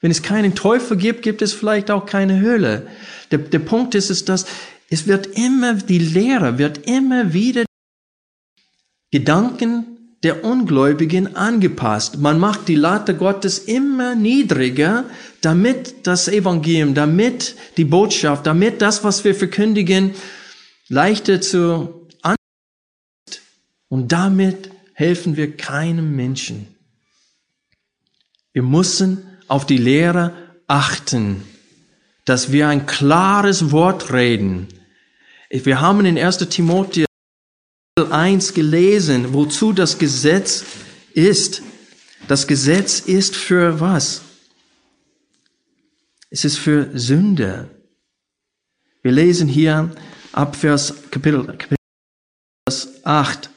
[0.00, 2.88] Wenn es keinen Teufel gibt, gibt es vielleicht auch keine Hölle.
[3.30, 4.46] Der, der Punkt ist, ist, dass
[4.90, 7.64] es wird immer, die Lehre wird immer wieder
[9.14, 12.18] Gedanken der Ungläubigen angepasst.
[12.18, 15.04] Man macht die Latte Gottes immer niedriger,
[15.40, 20.16] damit das Evangelium, damit die Botschaft, damit das, was wir verkündigen,
[20.88, 22.34] leichter zu an
[23.88, 26.66] und damit helfen wir keinem Menschen.
[28.52, 30.32] Wir müssen auf die Lehre
[30.66, 31.44] achten,
[32.24, 34.66] dass wir ein klares Wort reden.
[35.50, 36.38] Wir haben in 1.
[36.48, 37.06] Timotheus
[38.12, 40.64] 1 gelesen, wozu das Gesetz
[41.12, 41.62] ist.
[42.28, 44.22] Das Gesetz ist für was?
[46.30, 47.68] Es ist für Sünde.
[49.02, 49.90] Wir lesen hier
[50.32, 51.76] ab Vers Kapitel, Kapitel
[52.68, 53.50] Vers 8.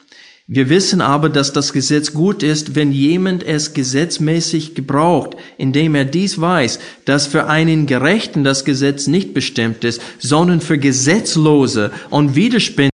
[0.50, 6.06] Wir wissen aber, dass das Gesetz gut ist, wenn jemand es gesetzmäßig gebraucht, indem er
[6.06, 12.34] dies weiß, dass für einen Gerechten das Gesetz nicht bestimmt ist, sondern für Gesetzlose und
[12.34, 12.97] Widerspenstige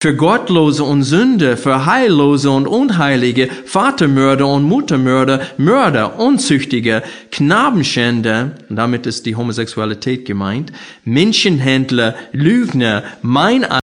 [0.00, 9.06] für Gottlose und Sünde, für Heillose und Unheilige, Vatermörder und Muttermörder, Mörder, Unzüchtige, Knabenschänder, damit
[9.06, 10.72] ist die Homosexualität gemeint,
[11.04, 13.80] Menschenhändler, Lügner, Meineifer,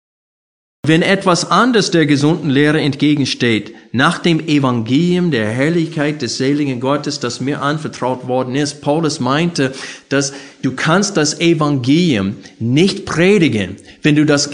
[0.86, 7.22] wenn etwas anderes der gesunden Lehre entgegensteht, nach dem Evangelium der Herrlichkeit des seligen Gottes,
[7.22, 9.74] das mir anvertraut worden ist, Paulus meinte,
[10.10, 14.50] dass du kannst das Evangelium nicht predigen, wenn du das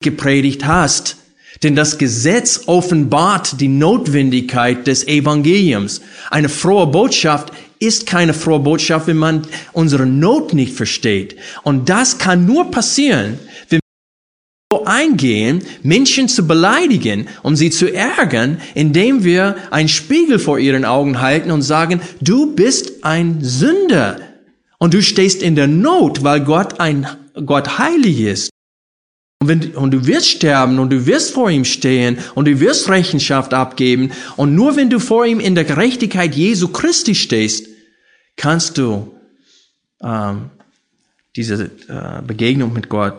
[0.00, 1.16] gepredigt hast.
[1.62, 6.02] Denn das Gesetz offenbart die Notwendigkeit des Evangeliums.
[6.30, 9.42] Eine frohe Botschaft ist keine frohe Botschaft, wenn man
[9.72, 11.36] unsere Not nicht versteht.
[11.64, 13.38] Und das kann nur passieren,
[13.70, 13.80] wenn
[14.70, 20.84] wir eingehen, Menschen zu beleidigen, um sie zu ärgern, indem wir einen Spiegel vor ihren
[20.84, 24.20] Augen halten und sagen, du bist ein Sünder.
[24.78, 27.08] Und du stehst in der Not, weil Gott ein
[27.46, 28.50] Gott heilig ist.
[29.40, 32.88] Und, wenn, und du wirst sterben und du wirst vor ihm stehen und du wirst
[32.88, 34.10] Rechenschaft abgeben.
[34.36, 37.68] Und nur wenn du vor ihm in der Gerechtigkeit Jesu Christi stehst,
[38.36, 39.14] kannst du
[40.02, 40.50] ähm,
[41.36, 43.18] diese äh, Begegnung mit Gott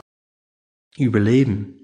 [0.97, 1.75] überleben.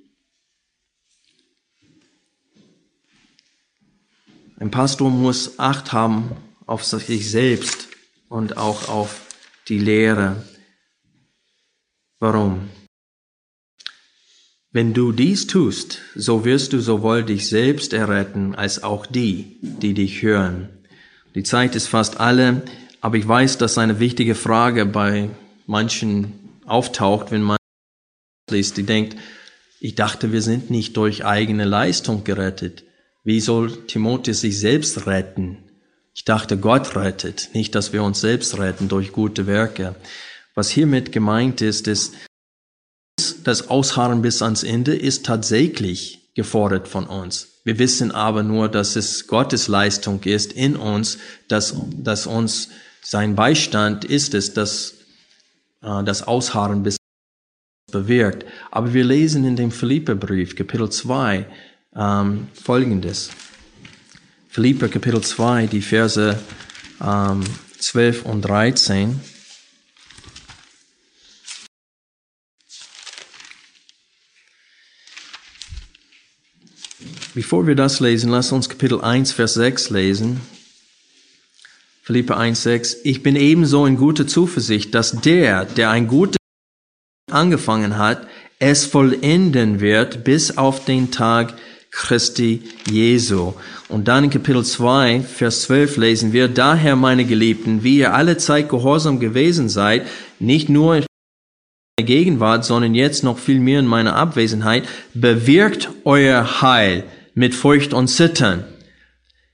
[4.60, 6.32] Ein Pastor muss Acht haben
[6.66, 7.88] auf sich selbst
[8.30, 9.22] und auch auf
[9.68, 10.44] die Lehre.
[12.20, 12.70] Warum?
[14.76, 19.94] Wenn du dies tust, so wirst du sowohl dich selbst erretten als auch die, die
[19.94, 20.68] dich hören.
[21.34, 22.62] Die Zeit ist fast alle,
[23.00, 25.30] aber ich weiß, dass eine wichtige Frage bei
[25.66, 26.34] manchen
[26.66, 27.56] auftaucht, wenn man
[28.52, 29.16] liest, die denkt,
[29.80, 32.84] ich dachte, wir sind nicht durch eigene Leistung gerettet.
[33.24, 35.60] Wie soll Timotheus sich selbst retten?
[36.14, 39.96] Ich dachte, Gott rettet, nicht, dass wir uns selbst retten durch gute Werke.
[40.54, 42.14] Was hiermit gemeint ist, ist,
[43.46, 47.60] das Ausharren bis ans Ende ist tatsächlich gefordert von uns.
[47.64, 51.18] Wir wissen aber nur, dass es Gottes Leistung ist in uns,
[51.48, 52.70] dass, dass uns
[53.02, 54.96] sein Beistand ist es, dass
[55.82, 56.98] äh, das Ausharren bis
[57.92, 58.46] bewirkt.
[58.72, 61.46] Aber wir lesen in dem Philipperbrief, Kapitel 2,
[61.96, 63.30] ähm, folgendes.
[64.50, 66.40] Philipper, Kapitel 2, die Verse
[67.02, 67.44] ähm,
[67.78, 69.20] 12 und 13.
[77.36, 80.40] Bevor wir das lesen, lass uns Kapitel 1, Vers 6 lesen.
[82.02, 86.38] Philippe 1,6, ich bin ebenso in guter Zuversicht, dass der, der ein gutes
[87.30, 88.26] angefangen hat,
[88.60, 91.56] es vollenden wird bis auf den Tag
[91.92, 93.52] Christi Jesu.
[93.90, 98.38] Und dann in Kapitel 2, Vers 12 lesen wir, daher meine Geliebten, wie ihr alle
[98.38, 100.08] Zeit gehorsam gewesen seid,
[100.40, 101.06] nicht nur in
[102.00, 107.04] der Gegenwart, sondern jetzt noch viel mehr in meiner Abwesenheit, bewirkt euer Heil
[107.36, 108.64] mit Furcht und Zittern.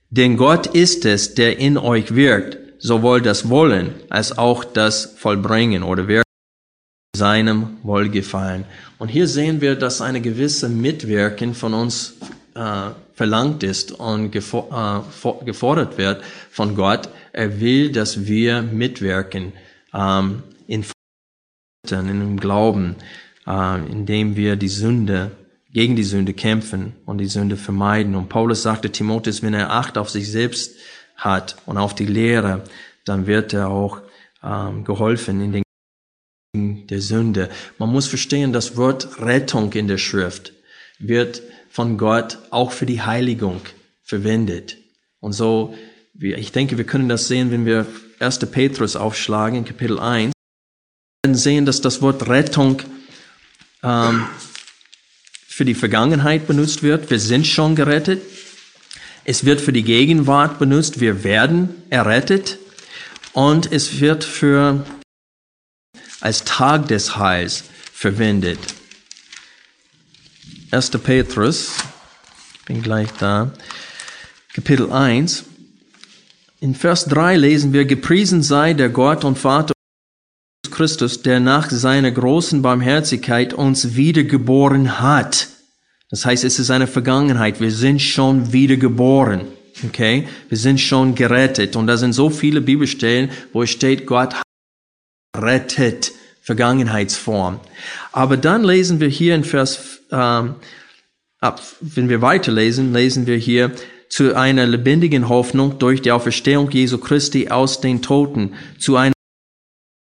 [0.09, 5.84] Denn Gott ist es, der in euch wirkt, sowohl das Wollen als auch das Vollbringen
[5.84, 6.23] oder Wirken
[7.15, 8.65] seinem Wohlgefallen.
[8.97, 12.15] Und hier sehen wir, dass eine gewisse Mitwirken von uns
[12.55, 17.09] äh, verlangt ist und gefo äh, gefordert wird von Gott.
[17.34, 19.53] Er will, dass wir mitwirken
[19.93, 20.86] ähm, in
[21.89, 22.95] in dem Glauben,
[23.47, 25.32] äh, indem wir die Sünde
[25.74, 28.15] gegen die Sünde kämpfen und die Sünde vermeiden.
[28.15, 30.76] Und Paulus sagte Timotheus, wenn er Acht auf sich selbst
[31.15, 32.63] hat und auf die Lehre,
[33.05, 34.01] dann wird er auch
[34.43, 35.63] ähm, geholfen in den
[36.53, 37.49] der Sünde.
[37.78, 40.51] Man muss verstehen, das Wort Rettung in der Schrift
[40.99, 43.61] wird von Gott auch für die Heiligung
[44.03, 44.76] verwendet.
[45.22, 45.74] Und so,
[46.19, 47.86] ich denke, wir können das sehen, wenn wir
[48.19, 48.39] 1.
[48.51, 50.34] Petrus aufschlagen, in Kapitel 1.
[50.34, 52.82] Wir werden sehen, dass das Wort Rettung
[53.82, 54.26] ähm,
[55.62, 57.12] für die Vergangenheit benutzt wird.
[57.12, 58.24] Wir sind schon gerettet.
[59.26, 60.99] Es wird für die Gegenwart benutzt.
[60.99, 62.57] Wir werden errettet.
[63.34, 64.84] Und es wird für
[66.20, 68.57] als Tag des Heils verwendet.
[70.72, 70.89] 1.
[71.03, 71.74] Petrus,
[72.55, 73.51] ich bin gleich da,
[74.55, 75.43] Kapitel 1.
[76.59, 79.74] In Vers 3 lesen wir, gepriesen sei der Gott und Vater
[80.72, 85.51] Christus, der nach seiner großen Barmherzigkeit uns wiedergeboren hat.
[86.12, 87.62] Das heißt, es ist eine Vergangenheit.
[87.62, 89.47] Wir sind schon wiedergeboren.
[89.86, 90.28] Okay?
[90.49, 91.76] Wir sind schon gerettet.
[91.76, 94.36] Und da sind so viele Bibelstellen, wo es steht, Gott
[95.36, 96.12] rettet.
[96.41, 97.59] Vergangenheitsform.
[98.12, 100.55] Aber dann lesen wir hier in Vers, ähm,
[101.39, 103.72] ab, wenn wir weiterlesen, lesen wir hier,
[104.09, 109.14] zu einer lebendigen Hoffnung durch die Auferstehung Jesu Christi aus den Toten, zu einer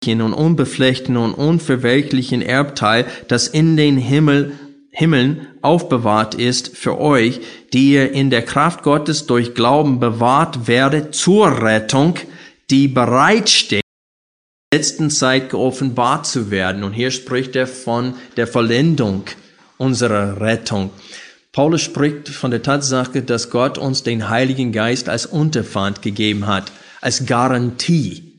[0.08, 4.54] und unbeflechten und unverwelklichen Erbteil, das in den Himmel,
[4.92, 7.42] Himmeln aufbewahrt ist für euch,
[7.74, 12.16] die ihr in der Kraft Gottes durch Glauben bewahrt werdet zur Rettung,
[12.70, 13.84] die bereitsteht,
[14.74, 16.84] letzten Zeit geoffenbart zu werden.
[16.84, 19.24] Und hier spricht er von der Vollendung
[19.78, 20.92] unserer Rettung.
[21.52, 26.72] Paulus spricht von der Tatsache, dass Gott uns den Heiligen Geist als Unterpfand gegeben hat,
[27.02, 28.30] als Garantie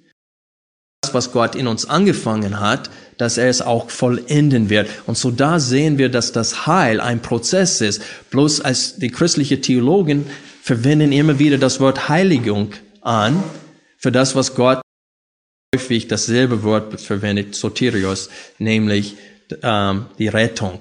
[1.12, 2.90] was Gott in uns angefangen hat,
[3.20, 4.88] dass er es auch vollenden wird.
[5.06, 8.02] Und so da sehen wir, dass das Heil ein Prozess ist.
[8.30, 10.26] Bloß als die christliche Theologen
[10.62, 13.42] verwenden immer wieder das Wort Heiligung an
[13.98, 14.80] für das, was Gott
[15.74, 19.16] häufig dasselbe Wort verwendet, Soterios, nämlich
[19.62, 20.80] ähm, die Rettung.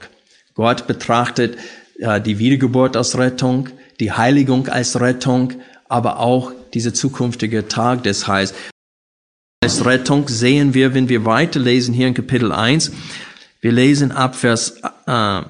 [0.54, 1.58] Gott betrachtet
[2.00, 3.68] äh, die Wiedergeburt als Rettung,
[4.00, 5.54] die Heiligung als Rettung,
[5.90, 8.54] aber auch diese zukünftige Tag des Heils
[9.70, 12.92] als Rettung sehen wir, wenn wir weiterlesen hier in Kapitel 1,
[13.62, 15.42] wir lesen ab Vers äh,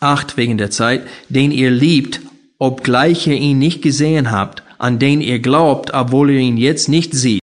[0.00, 2.20] 8 wegen der Zeit, den ihr liebt,
[2.58, 7.12] obgleich ihr ihn nicht gesehen habt, an den ihr glaubt, obwohl ihr ihn jetzt nicht
[7.12, 7.40] seht,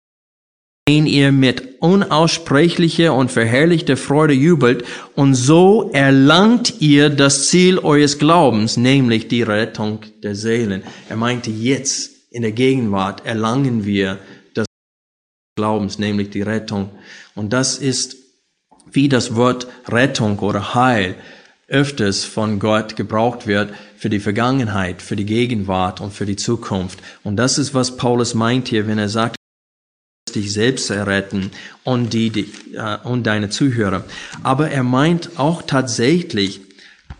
[0.88, 4.84] den ihr mit unaussprechlicher und verherrlichter Freude jubelt,
[5.16, 10.84] und so erlangt ihr das Ziel eures Glaubens, nämlich die Rettung der Seelen.
[11.10, 14.18] Er meinte, jetzt in der Gegenwart erlangen wir
[15.57, 16.90] Glaubens, nämlich die Rettung.
[17.34, 18.16] Und das ist,
[18.90, 21.14] wie das Wort Rettung oder Heil
[21.68, 26.98] öfters von Gott gebraucht wird für die Vergangenheit, für die Gegenwart und für die Zukunft.
[27.22, 29.36] Und das ist, was Paulus meint hier, wenn er sagt,
[30.34, 31.52] dich selbst erretten
[31.84, 34.05] und die, die äh, und deine Zuhörer.
[34.42, 36.61] Aber er meint auch tatsächlich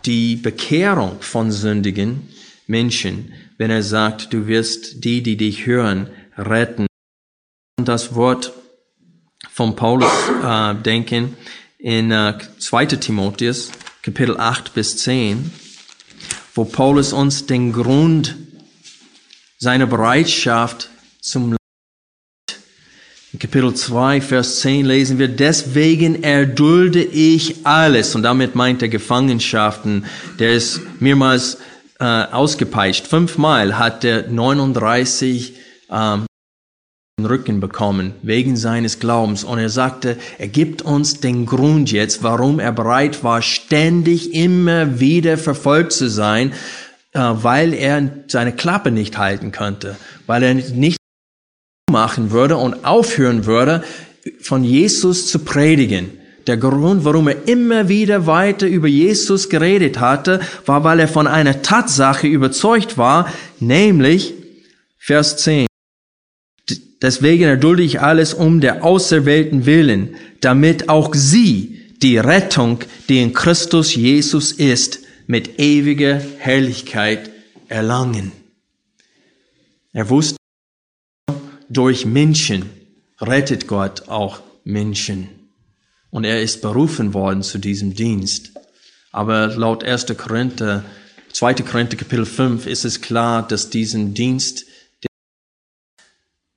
[0.05, 2.27] die Bekehrung von sündigen
[2.67, 6.87] Menschen, wenn er sagt, du wirst die, die dich hören, retten
[7.77, 8.53] das Wort
[9.51, 10.11] von Paulus
[10.43, 11.35] äh, denken
[11.77, 12.85] in äh, 2.
[12.85, 13.71] Timotheus,
[14.01, 15.51] Kapitel 8 bis 10,
[16.53, 18.35] wo Paulus uns den Grund
[19.57, 20.89] seiner Bereitschaft
[21.21, 21.55] zum
[23.33, 28.15] in Kapitel 2, Vers 10 lesen wir, deswegen erdulde ich alles.
[28.15, 30.05] Und damit meint er Gefangenschaften.
[30.39, 31.57] Der ist mehrmals
[31.99, 33.07] äh, ausgepeitscht.
[33.07, 35.55] Fünfmal hat er 39
[35.91, 36.25] ähm,
[37.23, 39.45] Rücken bekommen wegen seines Glaubens.
[39.45, 44.99] Und er sagte, er gibt uns den Grund jetzt, warum er bereit war, ständig immer
[44.99, 46.51] wieder verfolgt zu sein,
[47.13, 49.95] äh, weil er seine Klappe nicht halten konnte,
[50.27, 50.97] weil er nicht
[51.89, 53.83] machen würde und aufhören würde,
[54.41, 56.11] von Jesus zu predigen.
[56.47, 61.27] Der Grund, warum er immer wieder weiter über Jesus geredet hatte, war, weil er von
[61.27, 64.33] einer Tatsache überzeugt war, nämlich
[64.97, 65.67] Vers 10.
[67.05, 73.31] Deswegen erdulde ich alles um der Auserwählten willen, damit auch sie die Rettung, die in
[73.31, 77.29] Christus Jesus ist, mit ewiger Herrlichkeit
[77.67, 78.31] erlangen.
[79.93, 80.37] Er wusste,
[81.69, 82.71] durch Menschen
[83.21, 85.29] rettet Gott auch Menschen.
[86.09, 88.49] Und er ist berufen worden zu diesem Dienst.
[89.11, 90.07] Aber laut 1.
[90.17, 90.83] Korinther,
[91.33, 91.53] 2.
[91.53, 94.65] Korinther Kapitel 5 ist es klar, dass diesen Dienst,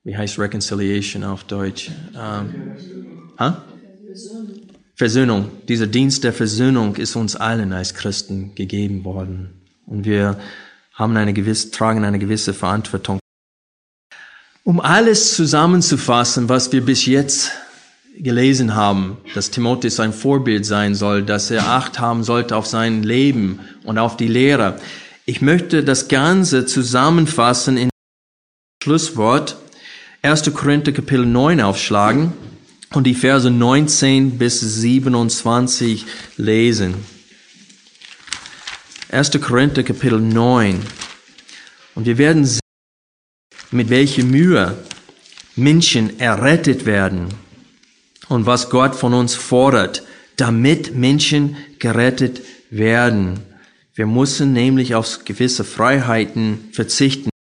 [0.05, 1.90] wie heißt Reconciliation auf Deutsch?
[2.16, 2.76] Ähm,
[3.38, 3.53] huh?
[4.94, 5.51] Versöhnung.
[5.68, 9.62] Dieser Dienst der Versöhnung ist uns allen als Christen gegeben worden.
[9.86, 10.38] Und wir
[10.92, 13.20] haben eine gewisse, tragen eine gewisse Verantwortung.
[14.64, 17.53] Um alles zusammenzufassen, was wir bis jetzt
[18.18, 23.03] gelesen haben, dass Timotheus ein Vorbild sein soll, dass er Acht haben sollte auf sein
[23.03, 24.80] Leben und auf die Lehre.
[25.24, 27.90] Ich möchte das Ganze zusammenfassen in
[28.82, 29.57] Schlusswort
[30.23, 30.53] 1.
[30.53, 32.33] Korinther Kapitel 9 aufschlagen
[32.93, 36.07] und die Verse 19 bis 27
[36.37, 36.95] lesen.
[39.12, 39.41] 1.
[39.41, 40.83] Korinther Kapitel 9.
[41.95, 42.59] Und wir werden sehen,
[43.71, 44.77] mit welcher Mühe
[45.55, 47.29] Menschen errettet werden
[48.29, 50.03] und was Gott von uns fordert,
[50.37, 53.39] damit Menschen gerettet werden.
[53.95, 57.31] Wir müssen nämlich auf gewisse Freiheiten verzichten,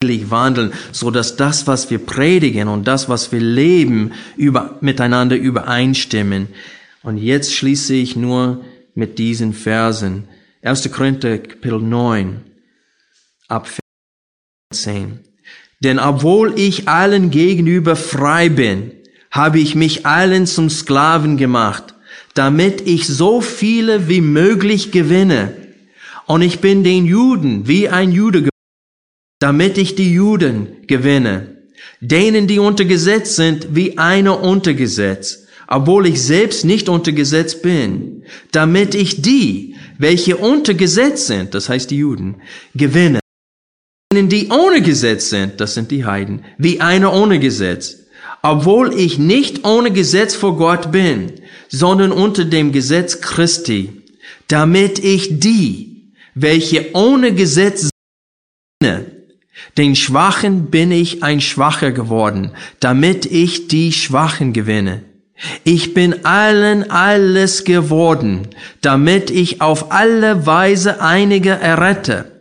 [0.00, 6.46] wandeln, so dass das, was wir predigen und das, was wir leben, über, miteinander übereinstimmen.
[7.02, 10.28] Und jetzt schließe ich nur mit diesen Versen.
[10.62, 10.92] 1.
[10.92, 12.42] Korinther Kapitel 9,
[13.48, 13.68] ab
[14.72, 15.18] 10.
[15.80, 18.92] Denn obwohl ich allen gegenüber frei bin,
[19.32, 21.94] habe ich mich allen zum Sklaven gemacht,
[22.34, 25.56] damit ich so viele wie möglich gewinne.
[26.26, 28.57] Und ich bin den Juden wie ein Jude geworden,
[29.38, 31.56] damit ich die Juden gewinne.
[32.00, 37.60] Denen, die unter Gesetz sind, wie einer unter Gesetz, obwohl ich selbst nicht unter Gesetz
[37.60, 42.36] bin, damit ich die, welche unter Gesetz sind, das heißt die Juden,
[42.74, 43.20] gewinne
[44.12, 48.06] denen, die ohne Gesetz sind, das sind die Heiden, wie einer ohne Gesetz.
[48.42, 51.32] Obwohl ich nicht ohne Gesetz vor Gott bin,
[51.68, 54.02] sondern unter dem Gesetz Christi,
[54.46, 57.90] damit ich die, welche ohne Gesetz
[58.82, 59.06] sind,
[59.76, 65.02] den Schwachen bin ich ein Schwacher geworden, damit ich die Schwachen gewinne.
[65.64, 68.48] Ich bin allen alles geworden,
[68.80, 72.38] damit ich auf alle Weise einige errette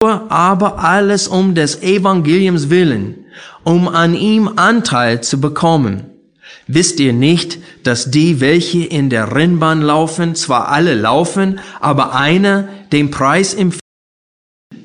[0.00, 3.24] aber alles um des Evangeliums willen,
[3.64, 6.04] um an ihm Anteil zu bekommen.
[6.68, 12.68] Wisst ihr nicht, dass die, welche in der Rennbahn laufen, zwar alle laufen, aber einer
[12.92, 13.80] den Preis empfiehlt,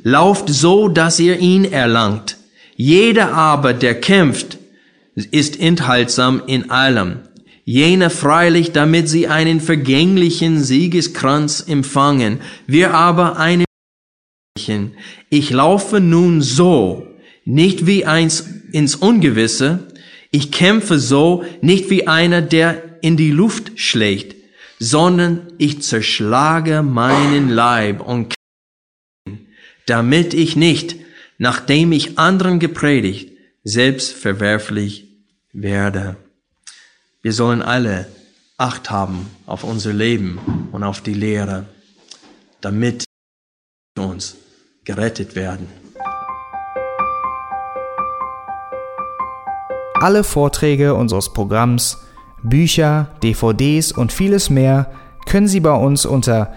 [0.04, 2.38] lauft so, dass ihr ihn erlangt.
[2.76, 4.58] Jeder aber, der kämpft,
[5.16, 7.20] ist enthaltsam in allem.
[7.66, 13.66] Jene freilich, damit sie einen vergänglichen Siegeskranz empfangen, wir aber einen
[15.30, 17.08] ich laufe nun so,
[17.46, 19.88] nicht wie eins ins Ungewisse,
[20.30, 24.36] ich kämpfe so, nicht wie einer, der in die Luft schlägt,
[24.80, 28.36] sondern ich zerschlage meinen Leib und
[29.86, 30.96] damit ich nicht,
[31.38, 33.32] nachdem ich anderen gepredigt,
[33.64, 35.08] selbst verwerflich
[35.52, 36.16] werde.
[37.22, 38.08] Wir sollen alle
[38.58, 41.66] Acht haben auf unser Leben und auf die Lehre,
[42.62, 43.04] damit
[43.98, 44.38] uns
[44.86, 45.68] gerettet werden.
[49.96, 51.98] Alle Vorträge unseres Programms,
[52.44, 54.94] Bücher, DVDs und vieles mehr
[55.26, 56.54] können Sie bei uns unter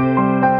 [0.00, 0.59] Música